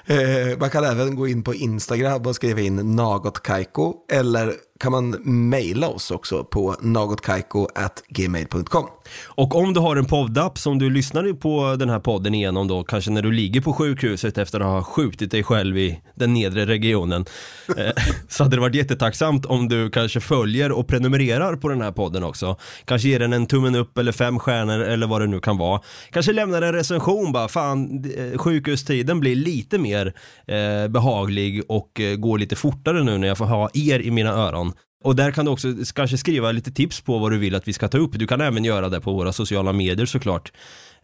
[0.06, 3.94] eh, man kan även gå in på Instagram och skriva in något Kaiko.
[4.12, 5.10] Eller kan man
[5.50, 8.86] mejla oss också på nagotkaiko.gmail.com.
[9.24, 12.84] Och om du har en poddapp som du lyssnar på den här podden igenom då,
[12.84, 16.66] kanske när du ligger på sjukhuset efter att ha skjutit dig själv i den nedre
[16.66, 17.24] regionen,
[17.76, 17.92] eh,
[18.28, 22.24] så hade det varit jättetacksamt om du kanske följer och prenumererar på den här podden
[22.24, 22.56] också.
[22.84, 25.80] Kanske ger den en tummen upp eller fem stjärnor eller vad det nu kan vara.
[26.10, 30.14] Kanske lämnar en recension bara, fan eh, sjukhustiden blir lite mer
[30.46, 34.30] eh, behaglig och eh, går lite fortare nu när jag får ha er i mina
[34.30, 34.71] öron.
[35.04, 37.72] Och där kan du också kanske skriva lite tips på vad du vill att vi
[37.72, 38.10] ska ta upp.
[38.14, 40.52] Du kan även göra det på våra sociala medier såklart.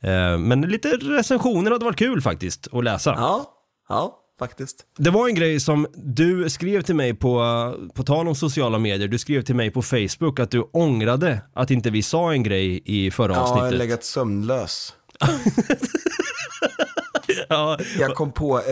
[0.01, 3.15] Eh, Men lite recensioner hade varit kul faktiskt att läsa.
[3.17, 3.45] Ja,
[3.89, 4.77] ja, faktiskt.
[4.99, 7.43] Det var en grej som du skrev till mig på,
[7.95, 11.71] på tal om sociala medier, du skrev till mig på Facebook att du ångrade att
[11.71, 13.79] inte vi sa en grej i förra Ja, jag har avsnittet.
[13.79, 14.95] legat sömnlös.
[17.49, 18.65] Ja, Jag kom på, eh,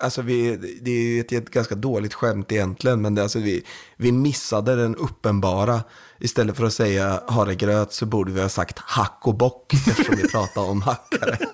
[0.00, 3.62] alltså vi, det är ju ett, ett ganska dåligt skämt egentligen, men det, alltså vi,
[3.96, 5.80] vi missade den uppenbara.
[6.20, 10.28] Istället för att säga havregröt så borde vi ha sagt hack och bock, eftersom vi
[10.28, 11.38] pratar om hackare.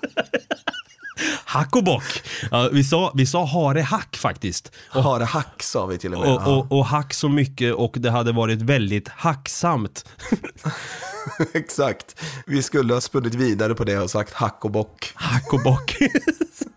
[1.45, 2.21] Hack och bock.
[2.51, 4.71] Ja, vi, sa, vi sa hare hack faktiskt.
[4.89, 6.29] Och, Hare hack sa vi till och med.
[6.29, 10.05] och, och, och hack så mycket och det hade varit väldigt hacksamt.
[11.53, 12.21] Exakt.
[12.45, 15.11] Vi skulle ha spunnit vidare på det och sagt hack och bock.
[15.15, 15.97] Hack och bock.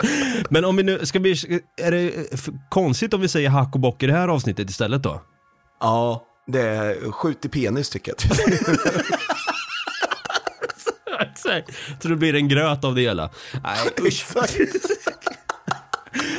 [0.50, 2.12] Men om vi nu, ska vi, är det
[2.68, 5.22] konstigt om vi säger hack och bock i det här avsnittet istället då?
[5.80, 8.30] Ja, det är skjut i penis tycker jag.
[12.00, 13.30] Så det blir en gröt av det hela.
[13.64, 14.26] Nej, usch.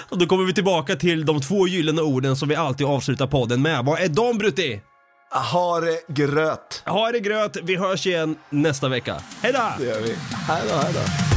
[0.09, 3.61] Och då kommer vi tillbaka till de två gyllene orden som vi alltid avslutar podden
[3.61, 3.85] med.
[3.85, 4.81] Vad är de Brutti?
[5.29, 6.83] Hare gröt.
[6.85, 9.15] Ha det gröt, vi hörs igen nästa vecka.
[9.41, 9.73] Hej då!
[9.79, 10.15] Det gör vi.
[10.47, 11.36] Här då, här då.